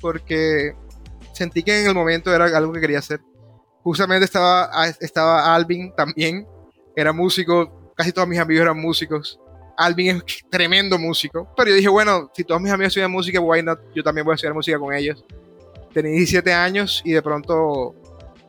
[0.00, 0.74] porque
[1.32, 3.20] sentí que en el momento era algo que quería hacer.
[3.82, 6.46] Justamente estaba, estaba Alvin también,
[6.94, 9.40] era músico, casi todos mis amigos eran músicos.
[9.76, 13.62] Alvin es tremendo músico, pero yo dije, bueno, si todos mis amigos estudian música, why
[13.62, 13.80] not?
[13.94, 15.24] Yo también voy a estudiar música con ellos.
[15.92, 17.94] Tenía 17 años y de pronto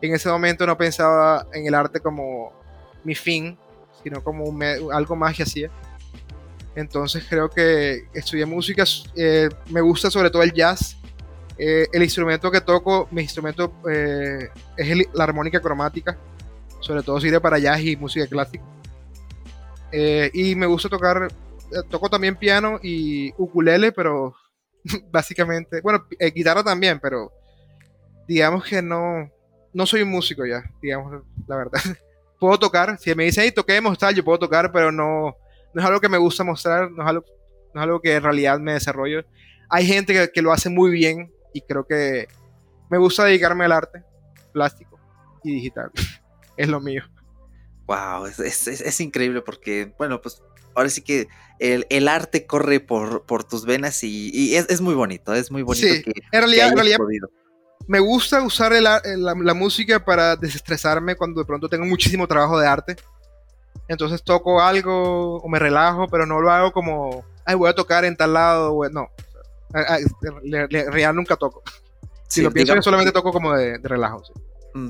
[0.04, 2.51] en ese momento no pensaba en el arte como
[3.06, 3.58] mi fin,
[4.04, 4.54] sino como
[4.91, 5.72] algo más que hacía.
[6.76, 8.84] Entonces creo que estudié música,
[9.16, 10.97] eh, me gusta sobre todo el jazz.
[11.58, 16.18] Eh, el instrumento que toco, mi instrumento eh, es la armónica cromática,
[16.82, 18.64] sobre todo sirve para jazz y música clásica.
[20.34, 21.30] y me gusta tocar,
[21.89, 24.36] toco también piano y ukulele, pero
[25.12, 27.32] básicamente, bueno, guitarra también, pero
[28.28, 29.30] digamos que no,
[29.74, 31.80] no soy un músico ya, digamos la verdad.
[32.39, 35.36] puedo tocar, si me dicen, hey, toquemos tal, yo puedo tocar, pero no,
[35.74, 37.26] no es algo que me gusta mostrar, no es algo,
[37.74, 39.24] no es algo que en realidad me desarrollo.
[39.69, 42.28] Hay gente que, que, lo hace muy bien y creo que
[42.89, 44.03] me gusta dedicarme al arte
[44.51, 44.99] plástico
[45.43, 45.89] y digital.
[46.57, 47.03] es lo mío.
[47.86, 50.41] Wow, es, es, es, increíble porque, bueno, pues
[50.76, 51.28] ahora sí que
[51.59, 55.61] el, el arte corre por, por, tus venas y, y es, muy bonito, es muy
[55.61, 55.88] bonito.
[55.88, 56.97] Sí, que, en realidad, en realidad
[57.88, 62.67] me gusta usar la, la, música para desestresarme cuando de pronto tengo muchísimo trabajo de
[62.67, 62.95] arte.
[63.88, 68.05] Entonces toco algo o me relajo, pero no lo hago como, ay, voy a tocar
[68.05, 68.79] en tal lado.
[68.91, 69.09] No,
[70.91, 71.63] real nunca toco.
[72.27, 74.23] Si lo pienso, yo solamente toco como de, relajo.
[74.73, 74.89] Mm,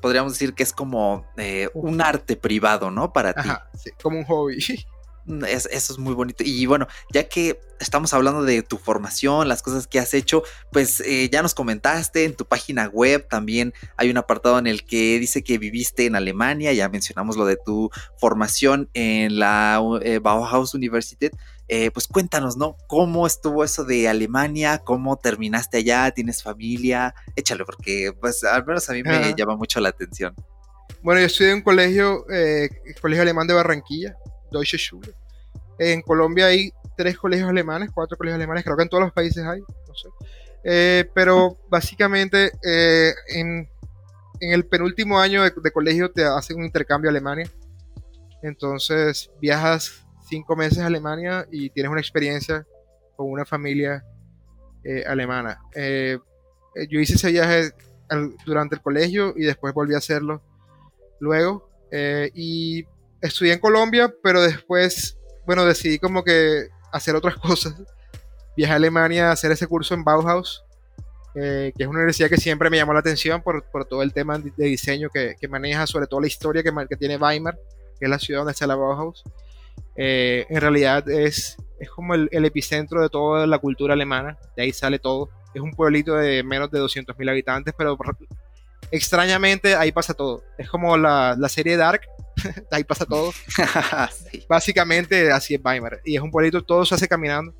[0.00, 3.12] podríamos decir que es como eh, un arte privado, ¿no?
[3.12, 3.48] Para ti.
[3.74, 4.58] Sí, como un hobby.
[5.26, 6.42] Mm, eso es muy bonito.
[6.44, 11.00] Y bueno, ya que estamos hablando de tu formación, las cosas que has hecho, pues
[11.00, 15.18] eh, ya nos comentaste en tu página web también hay un apartado en el que
[15.18, 20.74] dice que viviste en Alemania, ya mencionamos lo de tu formación en la eh, Bauhaus
[20.74, 21.30] University.
[21.72, 22.76] Eh, pues cuéntanos, ¿no?
[22.88, 24.78] ¿Cómo estuvo eso de Alemania?
[24.78, 26.10] ¿Cómo terminaste allá?
[26.10, 27.14] ¿Tienes familia?
[27.36, 30.34] Échalo, porque pues al menos a mí me llama mucho la atención.
[31.02, 32.26] Bueno, yo estudié en un colegio,
[33.00, 34.16] colegio alemán de Barranquilla,
[34.50, 35.12] Deutsche Schule.
[35.78, 39.44] En Colombia hay tres colegios alemanes, cuatro colegios alemanes, creo que en todos los países
[39.44, 40.08] hay, no sé.
[40.62, 43.68] Eh, pero básicamente eh, en,
[44.40, 47.50] el penúltimo año de, colegio te hacen un intercambio a Alemania.
[48.42, 52.66] Entonces viajas cinco meses a Alemania y tienes una experiencia
[53.16, 54.04] con una familia
[54.84, 55.60] eh, alemana.
[55.74, 57.70] yo hice ese viaje
[58.46, 60.42] durante el colegio y después volví a hacerlo
[61.20, 61.70] luego.
[62.34, 62.86] y
[63.22, 65.16] estudié en Colombia, pero después
[65.50, 67.74] bueno, decidí como que hacer otras cosas.
[68.56, 70.62] Viajé a Alemania a hacer ese curso en Bauhaus,
[71.34, 74.12] eh, que es una universidad que siempre me llamó la atención por, por todo el
[74.12, 77.58] tema de diseño que, que, maneja, sobre todo la historia que, que, tiene Weimar,
[77.98, 79.24] que es la ciudad donde está la Bauhaus.
[79.96, 84.62] Eh, en realidad es, es como el, el, epicentro de toda la cultura alemana, de
[84.62, 85.30] ahí sale todo.
[85.52, 87.98] Es un pueblito de menos de 200.000 habitantes, pero
[88.90, 90.42] extrañamente ahí pasa todo.
[90.58, 92.02] Es como la, la serie Dark,
[92.70, 93.32] ahí pasa todo.
[94.48, 96.00] Básicamente así es Weimar.
[96.04, 97.54] Y es un pueblito, todo se hace caminando.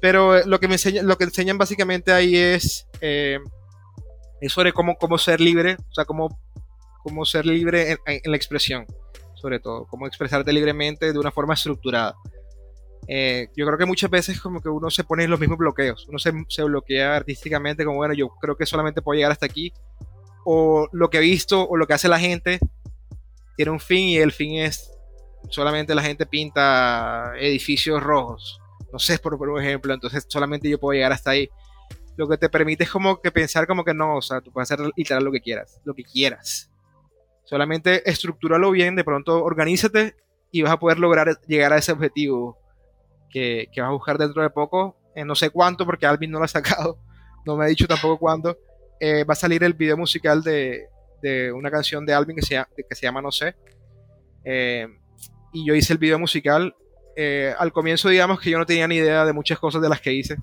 [0.00, 3.38] Pero eh, lo que me enseñan, lo que enseñan básicamente ahí es, eh,
[4.40, 6.40] es sobre cómo, cómo ser libre, o sea, cómo,
[7.02, 8.86] cómo ser libre en, la expresión,
[9.34, 12.14] sobre todo, cómo expresarte libremente de una forma estructurada.
[13.08, 16.06] Eh, yo creo que muchas veces como que uno se pone en los mismos bloqueos,
[16.08, 19.72] uno se, se bloquea artísticamente como, bueno, yo creo que solamente puedo llegar hasta aquí,
[20.44, 22.60] o lo que he visto o lo que hace la gente
[23.56, 24.90] tiene un fin y el fin es
[25.50, 28.60] solamente la gente pinta edificios rojos.
[28.92, 31.48] No sé, por, por ejemplo, entonces solamente yo puedo llegar hasta ahí.
[32.16, 34.70] Lo que te permite es como que pensar como que no, o sea, tú puedes
[34.70, 36.70] hacer literal lo que quieras, lo que quieras.
[37.44, 40.16] Solamente estructúralo bien, de pronto organízate
[40.50, 42.58] y vas a poder lograr llegar a ese objetivo
[43.30, 44.96] que, que vas a buscar dentro de poco.
[45.14, 46.98] en no sé cuánto, porque Alvin no lo ha sacado,
[47.46, 48.56] no me ha dicho tampoco cuándo.
[49.00, 50.88] Eh, va a salir el video musical de,
[51.22, 53.56] de una canción de Alvin que se, que se llama No sé.
[54.44, 54.86] Eh,
[55.52, 56.74] y yo hice el video musical.
[57.16, 60.00] Eh, al comienzo, digamos que yo no tenía ni idea de muchas cosas de las
[60.00, 60.36] que hice.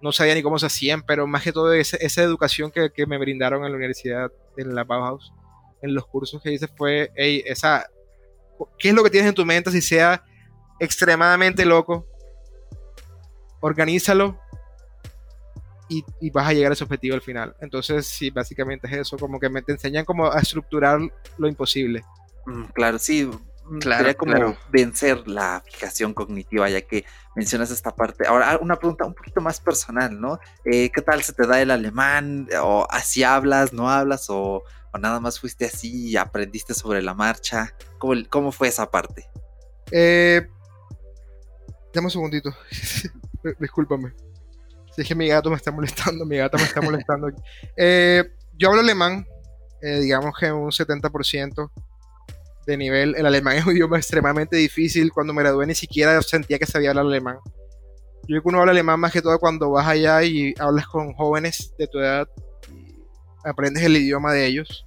[0.00, 3.06] No sabía ni cómo se hacían, pero más que todo esa, esa educación que, que,
[3.06, 5.32] me brindaron en la universidad, en la Bauhaus,
[5.80, 7.86] en los cursos que hice, fue, hey, esa,
[8.78, 9.70] ¿qué es lo que tienes en tu mente?
[9.70, 10.24] Si sea
[10.80, 12.04] extremadamente loco,
[13.60, 14.41] organízalo
[15.88, 17.54] y, vas a llegar a ese objetivo al final.
[17.60, 21.00] Entonces, sí, básicamente es eso, como que me te enseñan como a estructurar
[21.38, 22.04] lo imposible.
[22.46, 23.28] Mm, claro, sí,
[23.64, 27.04] mm, claro, como vencer la fijación cognitiva, ya que
[27.36, 28.26] mencionas esta parte.
[28.26, 30.38] Ahora, una pregunta un poquito más personal, ¿no?
[30.64, 32.48] Eh, ¿Qué tal se te da el alemán?
[32.62, 34.26] ¿O así hablas, no hablas?
[34.28, 34.62] ¿O,
[35.00, 37.74] nada más fuiste así y aprendiste sobre la marcha?
[37.98, 39.28] ¿Cómo, cómo fue esa parte?
[39.90, 40.46] Eh,
[41.92, 42.50] dame un segundito.
[43.58, 44.12] Discúlpame.
[44.94, 47.28] Si es que mi gato me está molestando, mi gata me está molestando.
[47.76, 48.24] Eh,
[48.54, 49.26] yo hablo alemán,
[49.80, 51.70] eh, digamos que un 70%
[52.66, 53.14] de nivel.
[53.16, 55.12] El alemán es un idioma extremadamente difícil.
[55.12, 57.38] Cuando me gradué ni siquiera sentía que sabía hablar alemán.
[58.22, 61.12] Yo creo que uno habla alemán más que todo cuando vas allá y hablas con
[61.14, 62.28] jóvenes de tu edad
[62.72, 62.94] y
[63.44, 64.86] aprendes el idioma de ellos,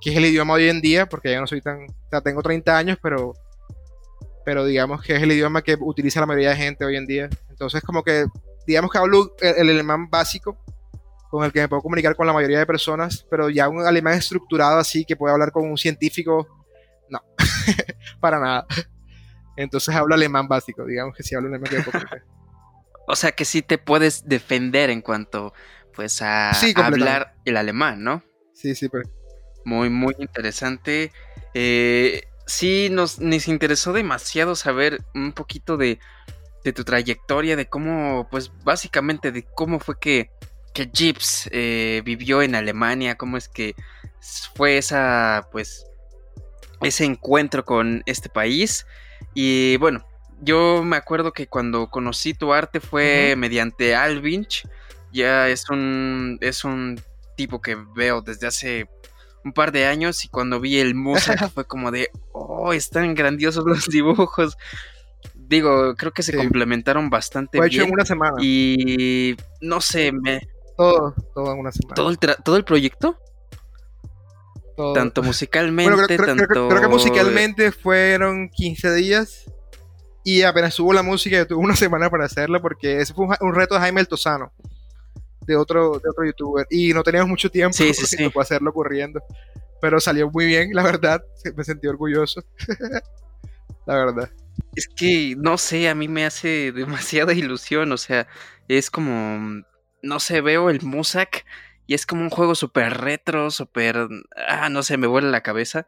[0.00, 2.42] que es el idioma hoy en día, porque ya no soy tan, o sea, tengo
[2.42, 3.34] 30 años, pero
[4.46, 7.28] pero digamos que es el idioma que utiliza la mayoría de gente hoy en día.
[7.50, 8.26] Entonces, como que,
[8.66, 10.58] digamos que hablo el, alemán básico,
[11.30, 14.14] con el que me puedo comunicar con la mayoría de personas, pero ya un alemán
[14.14, 16.46] estructurado así, que puede hablar con un científico,
[17.08, 17.20] no,
[18.20, 18.66] para nada.
[19.56, 21.82] Entonces hablo alemán básico, digamos que si hablo alemán que
[23.08, 25.52] O sea que sí te puedes defender en cuanto
[25.94, 28.22] pues a hablar el alemán, ¿no?
[28.52, 29.08] Sí, sí, pero...
[29.64, 31.10] Muy, muy interesante.
[31.54, 35.98] Eh, sí, nos, interesó demasiado saber un poquito de,
[36.66, 40.30] de, tu trayectoria, de cómo, pues básicamente de cómo fue que,
[40.74, 43.74] que Gibbs eh, vivió en Alemania, cómo es que
[44.54, 45.86] fue esa, pues,
[46.82, 48.86] ese encuentro con este país.
[49.34, 50.06] Y bueno,
[50.40, 54.68] yo me acuerdo que cuando conocí tu arte fue mediante Alvinch.
[55.12, 57.00] Ya es un, es un
[57.36, 58.88] tipo que veo desde hace
[59.44, 63.64] un par de años y cuando vi el Musa fue como de, oh, están grandiosos
[63.64, 64.56] los dibujos.
[65.48, 67.82] Digo, creo que se complementaron bastante fue bien.
[67.82, 68.36] Hecho en una semana.
[68.40, 70.40] Y no sé, me...
[70.76, 71.94] Todo, todo en una semana.
[71.94, 73.18] ¿Todo el, ¿todo el proyecto?
[74.94, 76.68] Tanto musicalmente, creo, tanto...
[76.68, 79.50] Creo, que musicalmente fueron 15 días
[80.22, 83.54] y apenas subo la música yo tuve una semana para hacerla porque ese fue un,
[83.54, 84.52] reto de Jaime El Tosano
[85.46, 86.66] de otro, de otro youtuber.
[86.70, 88.30] Y no teníamos mucho tiempo sí, sí, sí.
[88.38, 89.22] hacerlo corriendo.
[89.80, 91.22] Pero salió muy bien, la verdad.
[91.56, 92.42] Me sentí orgulloso.
[93.86, 94.30] la verdad.
[94.76, 97.90] Es que, no sé, a mí me hace demasiada ilusión.
[97.92, 98.28] O sea,
[98.68, 99.62] es como,
[100.02, 101.44] no sé, veo el Musak
[101.86, 104.08] y es como un juego súper retro, súper,
[104.48, 105.86] ah, no sé, me vuela la cabeza.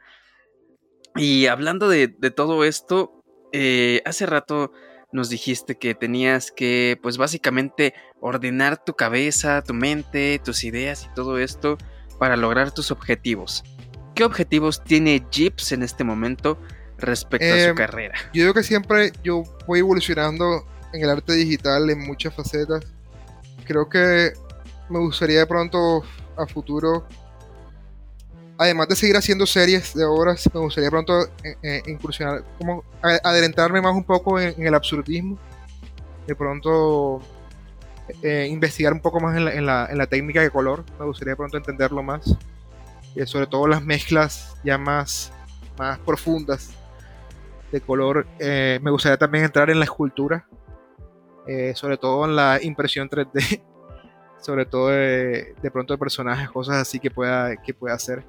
[1.17, 3.23] Y hablando de, todo esto,
[3.53, 4.73] eh, hace rato
[5.11, 11.15] nos dijiste que tenías que, pues básicamente, ordenar tu cabeza, tu mente, tus ideas y
[11.15, 11.79] todo esto
[12.19, 13.65] para lograr tus objetivos.
[14.15, 16.61] ¿Qué objetivos tiene Jeeps en este momento
[16.99, 18.15] respecto a su em, carrera?
[18.35, 22.85] Yo digo que siempre yo voy evolucionando en el arte digital en muchas facetas.
[23.65, 24.33] Creo que
[24.89, 26.03] me gustaría de pronto
[26.37, 27.07] a futuro
[28.59, 33.81] además de seguir haciendo series de obras, me gustaría pronto eh, eh, incursionar, como adentrarme
[33.81, 35.39] más un poco en, el absurdismo,
[36.27, 37.23] de pronto
[38.23, 42.35] eh, investigar un poco más en la, técnica de color, me gustaría pronto entenderlo más,
[43.25, 45.33] sobre todo las mezclas ya más,
[45.79, 46.71] más profundas
[47.73, 48.27] de color.
[48.39, 50.47] me gustaría también entrar en la escultura,
[51.75, 53.63] sobre todo en la impresión 3D.
[54.41, 58.25] sobre todo de, de, pronto de personajes, cosas así que pueda, que pueda hacer.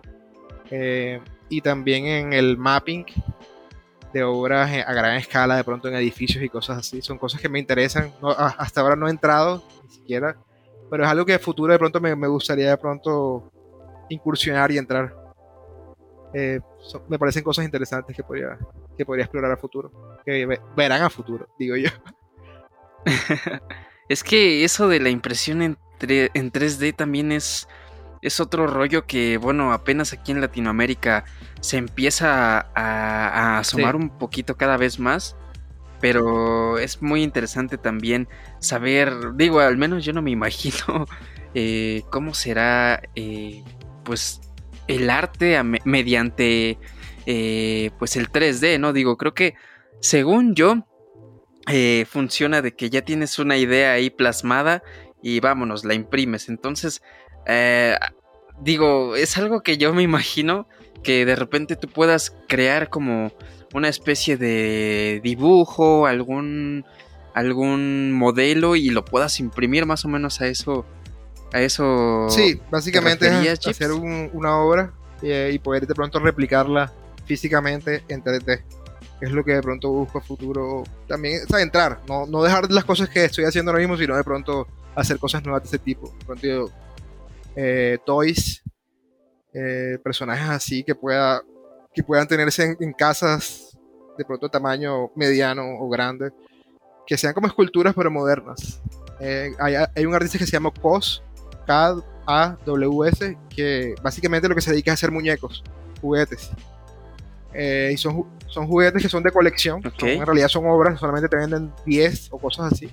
[0.72, 1.20] Eh,
[1.50, 3.06] y también en el mapping
[4.14, 7.02] de obras a gran escala, de pronto en edificios y cosas así.
[7.02, 8.12] Son cosas que me interesan.
[8.58, 10.38] hasta ahora no he entrado, ni siquiera,
[10.90, 13.52] pero es algo que en futuro de pronto me, gustaría de pronto
[14.10, 15.16] incursionar y entrar.
[16.34, 16.60] Eh,
[17.08, 18.58] me parecen cosas interesantes que podría,
[18.98, 21.90] que podría explorar a futuro, que verán a futuro, digo yo.
[24.10, 27.68] es que eso de la impresión en, en 3D también es
[28.22, 31.26] es otro rollo que, bueno, apenas aquí en Latinoamérica
[31.62, 35.36] se empieza a, asomar un poquito cada vez más.
[36.02, 41.06] Pero es muy interesante también saber, digo, al menos yo no me imagino
[41.54, 43.64] eh, cómo será, eh,
[44.04, 44.40] pues,
[44.90, 46.78] el arte mediante,
[47.26, 48.92] eh, pues, el 3D, ¿no?
[48.92, 49.54] Digo, creo que,
[50.02, 50.86] según yo,
[52.08, 54.82] funciona de que ya tienes una idea ahí plasmada
[55.22, 56.50] y vámonos, la imprimes.
[56.50, 57.02] Entonces,
[57.46, 57.96] eh,
[58.62, 60.68] digo, es algo que yo me imagino
[61.04, 63.32] que de repente tú puedas crear como
[63.74, 66.86] una especie de dibujo, algún
[67.34, 70.86] algún modelo y lo puedas imprimir más o menos a eso
[71.52, 76.92] a eso sí básicamente es hacer una obra eh, y poder de pronto replicarla
[77.26, 78.62] físicamente en 3D
[79.22, 80.84] es lo que de pronto busco a futuro.
[81.08, 84.24] También o entrar no, no dejar las cosas que estoy haciendo ahora mismo sino de
[84.24, 86.14] pronto hacer cosas nuevas de ese tipo.
[86.20, 86.72] De pronto
[87.56, 88.64] eh, toys,
[89.54, 91.42] eh, personajes así que, pueda,
[91.94, 93.78] que puedan tenerse en, casas
[94.18, 96.32] de pronto tamaño mediano o grande,
[97.06, 98.82] que sean como esculturas pero modernas.
[99.20, 101.24] Eh, hay, un artista que se llama Cos,
[101.70, 105.64] K-A-W-S, que básicamente lo que se dedica es a hacer muñecos,
[106.02, 106.50] juguetes.
[107.54, 111.72] y son, son juguetes que son de colección, en realidad son obras, solamente te venden
[111.86, 112.90] 10 o cosas así.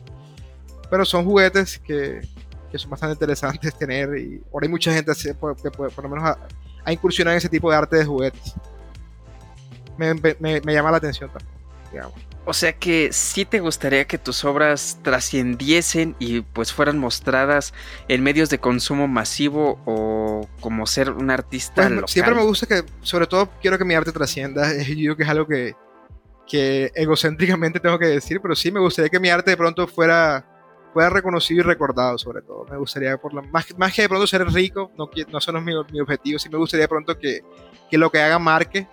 [0.91, 2.20] Pero son juguetes que,
[2.70, 4.18] que son bastante interesantes tener.
[4.18, 6.37] Y ahora hay mucha gente que por, lo menos
[6.85, 8.55] ha, incursionado en ese tipo de arte de juguetes.
[9.97, 11.56] Me, llama la atención también,
[12.49, 17.74] O sea que sí te gustaría que tus obras trascendiesen y pues fueran mostradas
[18.07, 22.84] en medios de consumo masivo o como ser un artista pues, Siempre me gusta que,
[23.03, 24.72] sobre todo quiero que mi arte trascienda.
[24.78, 25.74] Yo digo que es algo que,
[26.47, 30.47] que egocéntricamente tengo que decir, pero sí me gustaría que mi arte de pronto fuera,
[30.92, 32.64] fuera reconocido y recordado, sobre todo.
[32.70, 35.72] Me gustaría, por la, más, más que de pronto ser rico, no, no son mi,
[35.90, 37.40] mi objetivo, sí me gustaría de pronto que,
[37.90, 38.86] que lo que haga marque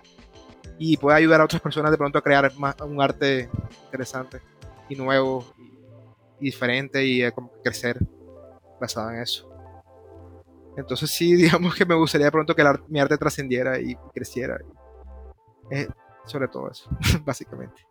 [0.78, 3.48] y pueda ayudar a otras personas de pronto a crear más, un arte
[3.84, 4.40] interesante
[4.88, 5.44] y nuevo
[6.38, 7.22] y, diferente y
[7.62, 7.98] crecer
[8.80, 9.48] basado en eso.
[10.76, 14.58] Entonces sí, digamos que me gustaría de pronto que mi arte trascendiera y creciera.
[15.70, 15.88] Eh,
[16.26, 16.88] sobre todo eso,
[17.24, 17.86] básicamente.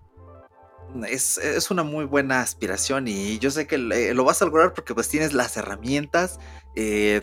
[1.07, 4.93] Es, es, una muy buena aspiración y yo sé que lo vas a lograr porque
[4.93, 6.39] pues tienes las herramientas.
[6.75, 7.21] Eh,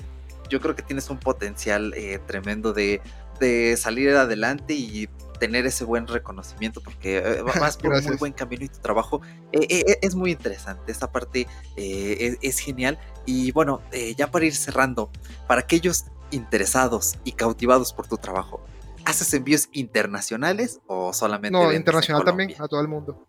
[0.49, 3.01] yo creo que tienes un potencial eh, tremendo de,
[3.41, 8.33] de, salir adelante y tener ese buen reconocimiento porque eh, vas por un muy buen
[8.33, 9.23] camino y tu trabajo
[9.53, 10.93] es muy interesante.
[10.93, 12.99] Esta parte es, es, genial.
[13.25, 13.81] Y bueno,
[14.17, 15.11] ya para ir cerrando,
[15.47, 18.61] para aquellos interesados y cautivados por tu trabajo,
[19.05, 21.59] ¿Haces envíos internacionales o solamente?
[21.59, 23.27] No, internacional también, a todo el mundo.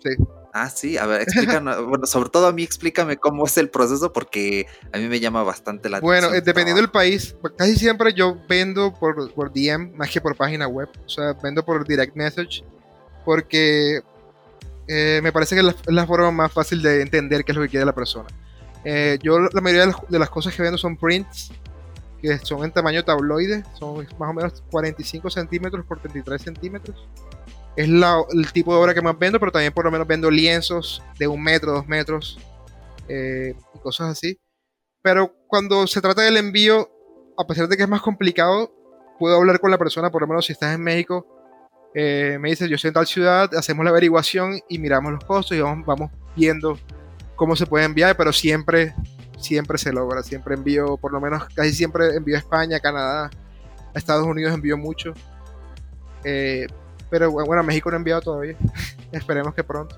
[0.00, 0.10] Sí.
[0.56, 4.12] Ah, sí, a ver, explícanos, bueno, sobre todo a mí explícame cómo es el proceso
[4.12, 6.20] porque a mí me llama bastante la atención.
[6.22, 10.36] Bueno, eh, dependiendo del país, casi siempre yo vendo por, por DM más que por
[10.36, 12.62] página web, o sea, vendo por direct message
[13.24, 14.00] porque
[14.86, 17.70] eh, me parece que es la, forma más fácil de entender qué es lo que
[17.70, 18.28] quiere la persona.
[18.84, 21.50] Eh, yo la mayoría de las, cosas que vendo son prints,
[22.22, 27.08] que son en tamaño tabloide, son más o menos 45 centímetros por 33 centímetros.
[27.76, 31.02] Es el tipo de obra que más vendo, pero también por lo menos vendo lienzos
[31.18, 32.38] de un metro, dos metros
[33.08, 34.38] eh, y cosas así.
[35.02, 36.88] Pero cuando se trata del envío,
[37.36, 38.72] a pesar de que es más complicado,
[39.18, 41.26] puedo hablar con la persona, por lo menos si estás en México,
[41.94, 45.56] eh, me dice, yo estoy en tal ciudad, hacemos la averiguación y miramos los costos
[45.56, 46.78] y vamos, vamos viendo
[47.36, 48.94] cómo se puede enviar, pero siempre
[49.44, 53.30] siempre se logra, siempre envío, por lo menos casi siempre envío a España, Canadá,
[53.94, 55.12] a Estados Unidos envío mucho.
[56.24, 56.66] Eh,
[57.14, 58.56] pero bueno, México no he enviado todavía.
[59.12, 59.96] Esperemos que pronto.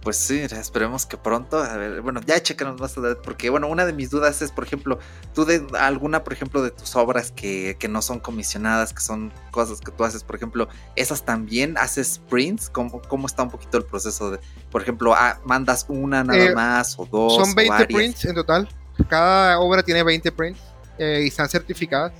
[0.00, 1.58] Pues sí, esperemos que pronto.
[1.58, 4.62] A ver, bueno, ya chequenos más adelante, porque bueno, una de mis dudas es, por
[4.62, 5.00] ejemplo,
[5.34, 9.32] tú de alguna, por ejemplo, de tus obras que, que no son comisionadas, que son
[9.50, 12.70] cosas que tú haces, por ejemplo, esas también haces prints.
[12.70, 14.38] ¿Cómo, cómo está un poquito el proceso de,
[14.70, 17.34] por ejemplo, ah, mandas una nada eh, más o dos?
[17.34, 18.68] Son 20 prints en total.
[19.08, 20.60] Cada obra tiene 20 prints
[20.98, 22.12] eh, y están certificadas.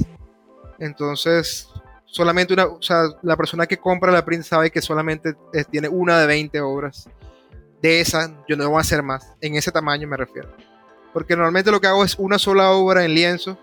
[0.80, 1.68] Entonces,
[2.10, 5.34] solamente una, o sea, la persona que compra la print sabe que solamente
[5.70, 7.08] tiene una de 20 obras
[7.82, 9.34] de esa yo no voy a hacer más.
[9.40, 10.48] En ese tamaño me refiero.
[11.12, 13.58] Porque normalmente lo que hago es una sola obra en lienzo,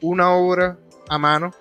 [0.00, 0.78] una obra
[1.08, 1.52] a mano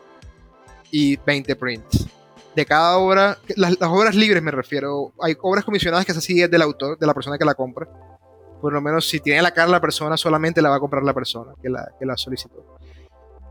[0.89, 2.07] y 20 prints.
[2.55, 6.51] De cada obra, las, obras libres me refiero, hay obras comisionadas que es así es
[6.51, 7.88] del autor, de la persona que la compra.
[8.59, 11.13] Por lo menos si tiene la cara la persona, solamente la va a comprar la
[11.13, 12.78] persona que la, que la solicitó.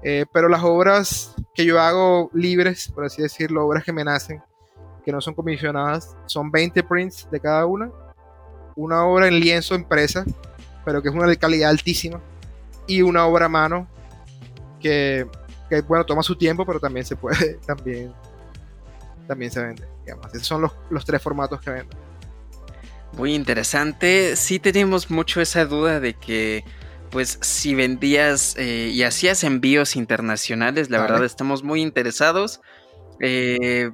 [0.02, 4.42] Eh, pero las obras que yo hago libres, por así decirlo, obras que me nacen,
[5.04, 7.90] que no son comisionadas, son 20 prints de cada una
[8.76, 10.24] una obra en lienzo empresa,
[10.84, 12.20] pero que es una de calidad altísima,
[12.86, 13.86] y una obra a mano
[14.80, 15.26] que,
[15.86, 18.12] bueno, toma su tiempo, pero también se puede, también,
[19.26, 19.86] también se vende.
[20.32, 21.96] Esos son los, tres formatos que vendo.
[23.12, 24.34] Muy interesante.
[24.34, 26.64] Sí tenemos mucho esa duda de que,
[27.10, 32.60] pues, si vendías eh, y hacías envíos internacionales, la verdad estamos muy interesados.
[33.20, 33.90] Eh,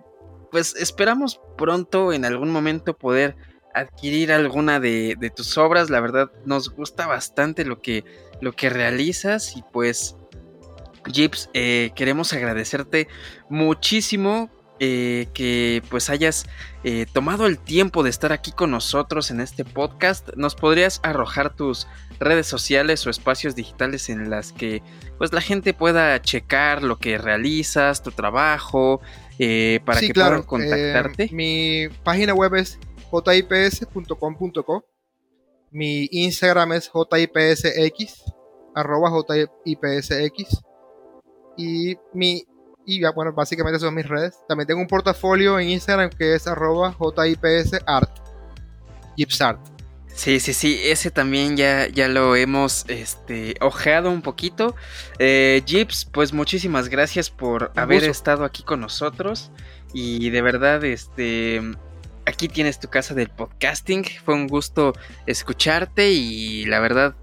[0.50, 3.36] pues esperamos pronto, en algún momento, poder
[3.74, 5.90] adquirir alguna de, tus obras.
[5.90, 8.04] La verdad, nos gusta bastante lo que,
[8.40, 9.56] lo que realizas.
[9.56, 10.16] Y pues,
[11.12, 13.08] Jips, eh, queremos agradecerte
[13.48, 16.46] muchísimo eh, que pues hayas
[16.84, 20.28] eh, tomado el tiempo de estar aquí con nosotros en este podcast.
[20.36, 21.86] ¿Nos podrías arrojar tus
[22.20, 24.82] redes sociales o espacios digitales en las que
[25.18, 29.00] pues la gente pueda checar lo que realizas, tu trabajo,
[29.84, 31.30] para que puedan contactarte?
[31.32, 32.78] mi página web es
[33.11, 34.84] jips.com.co.
[35.70, 38.24] Mi Instagram es jipsx,
[38.74, 39.11] arroba
[39.64, 40.62] jipsx.
[41.57, 42.44] Y mi,
[42.87, 44.38] y bueno, básicamente son mis redes.
[44.49, 48.11] También tengo un portafolio en Instagram que es arroba jipsart,
[49.17, 49.76] gipsart.
[50.17, 54.75] Sí, sí, sí, ese también ya, ya lo hemos este, ojeado un poquito.
[55.18, 59.50] Eh, Jips, pues muchísimas gracias por haber estado aquí con nosotros.
[59.92, 61.61] Y de verdad, este,
[62.25, 64.04] aquí tienes tu casa del podcasting.
[64.25, 64.95] Fue un gusto
[65.26, 67.14] escucharte y la verdad,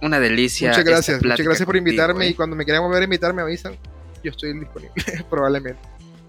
[0.00, 0.70] una delicia.
[0.70, 2.34] Muchas gracias, muchas gracias por invitarme y ¿eh?
[2.34, 3.76] cuando me quieran volver a invitar me avisan.
[4.22, 4.92] Yo estoy disponible,
[5.30, 5.80] probablemente.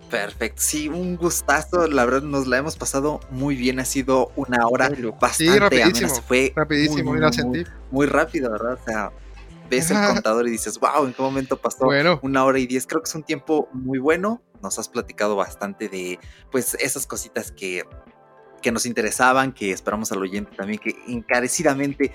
[0.09, 4.67] Perfecto, sí, un gustazo, la verdad nos la hemos pasado muy bien, ha sido una
[4.67, 4.89] hora
[5.19, 8.73] bastante sí, rapidísimo, fue rapidísimo, muy, muy, muy, rápido, ¿verdad?
[8.73, 9.11] O sea,
[9.69, 11.89] ves el contador y dices, wow, ¿en qué momento pasó
[12.23, 12.87] una hora y diez?
[12.87, 16.19] Creo que es un tiempo muy bueno nos has platicado bastante de
[16.51, 17.83] pues esas cositas que,
[18.61, 22.13] que nos interesaban, que esperamos al oyente también que encarecidamente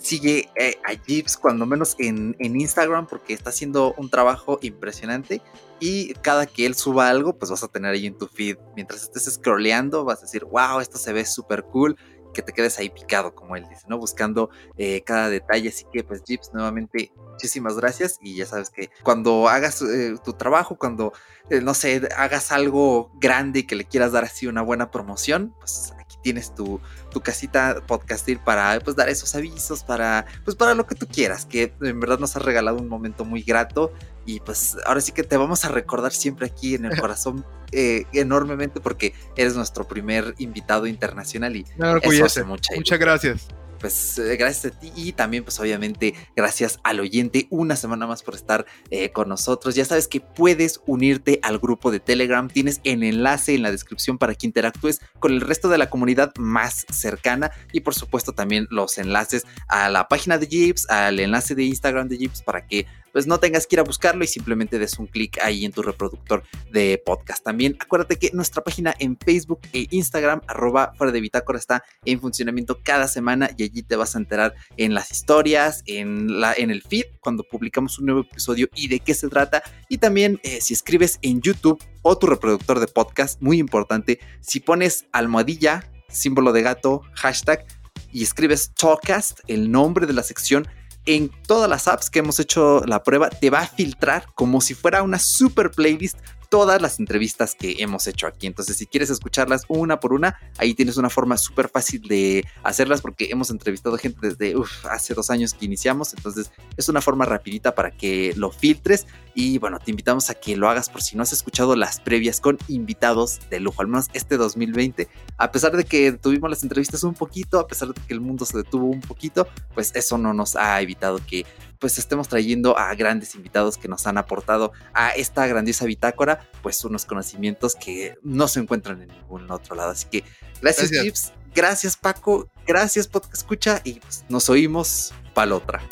[0.00, 5.42] sigue eh, a Jeeps, cuando menos en, en, Instagram, porque está haciendo un trabajo impresionante.
[5.80, 8.56] Y cada que él suba algo, pues vas a tener ahí en tu feed.
[8.74, 11.96] Mientras estés scrolleando, vas a decir, wow, esto se ve súper cool.
[12.36, 13.96] Que te quedes ahí picado, como él dice, ¿no?
[13.96, 15.70] Buscando eh, cada detalle.
[15.70, 18.18] Así que, pues, Jeeps, nuevamente, muchísimas gracias.
[18.20, 21.14] Y ya sabes que cuando hagas eh, tu trabajo, cuando,
[21.50, 25.94] no sé, hagas algo grande y que le quieras dar así una buena promoción, pues
[26.26, 26.80] tienes tu,
[27.12, 31.46] tu casita podcastil para pues dar esos avisos, para pues para lo que tú quieras,
[31.46, 33.92] que en verdad nos has regalado un momento muy grato
[34.26, 38.04] y pues ahora sí que te vamos a recordar siempre aquí en el corazón eh,
[38.12, 41.64] enormemente porque eres nuestro primer invitado internacional y
[42.02, 43.48] eso hace mucha Muchas gracias.
[43.80, 48.22] Pues eh, gracias a ti y también pues obviamente gracias al oyente una semana más
[48.22, 49.74] por estar eh, con nosotros.
[49.74, 54.18] Ya sabes que puedes unirte al grupo de Telegram, tienes el enlace en la descripción
[54.18, 58.66] para que interactúes con el resto de la comunidad más cercana y por supuesto también
[58.70, 62.86] los enlaces a la página de Jeeps, al enlace de Instagram de Jeeps para que
[63.12, 65.82] pues no tengas que ir a buscarlo y simplemente des un clic ahí en tu
[65.82, 67.42] reproductor de podcast.
[67.44, 72.20] También acuérdate que nuestra página en Facebook e Instagram, arroba fuera de bitácora, está en
[72.20, 76.70] funcionamiento cada semana y allí te vas a enterar en las historias, en, la, en
[76.70, 79.62] el feed, cuando publicamos un nuevo episodio y de qué se trata.
[79.88, 84.60] Y también eh, si escribes en YouTube o tu reproductor de podcast, muy importante, si
[84.60, 87.66] pones almohadilla, símbolo de gato, hashtag,
[88.12, 90.66] y escribes Talkcast, el nombre de la sección,
[91.06, 94.74] en todas las apps que hemos hecho la prueba, te va a filtrar como si
[94.74, 96.18] fuera una super playlist
[96.48, 98.46] todas las entrevistas que hemos hecho aquí.
[98.46, 103.00] Entonces, si quieres escucharlas una por una, ahí tienes una forma súper fácil de hacerlas
[103.00, 104.54] porque hemos entrevistado gente desde
[104.90, 106.14] hace dos años que iniciamos.
[106.14, 109.06] Entonces, es una forma rapidita para que lo filtres.
[109.38, 112.40] Y bueno, te invitamos a que lo hagas por si no has escuchado las previas
[112.40, 115.08] con invitados de lujo, al menos este 2020.
[115.36, 118.46] A pesar de que tuvimos las entrevistas un poquito, a pesar de que el mundo
[118.46, 121.44] se detuvo un poquito, pues eso no nos ha evitado que
[121.78, 126.82] pues estemos trayendo a grandes invitados que nos han aportado a esta grandiosa bitácora, pues
[126.86, 129.90] unos conocimientos que no se encuentran en ningún otro lado.
[129.90, 130.24] Así que
[130.62, 131.34] gracias, gracias.
[131.54, 135.82] gracias Paco, gracias Podcast Escucha y pues, nos oímos para la otra.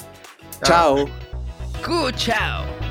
[0.63, 1.07] Chao.
[2.17, 2.84] chao.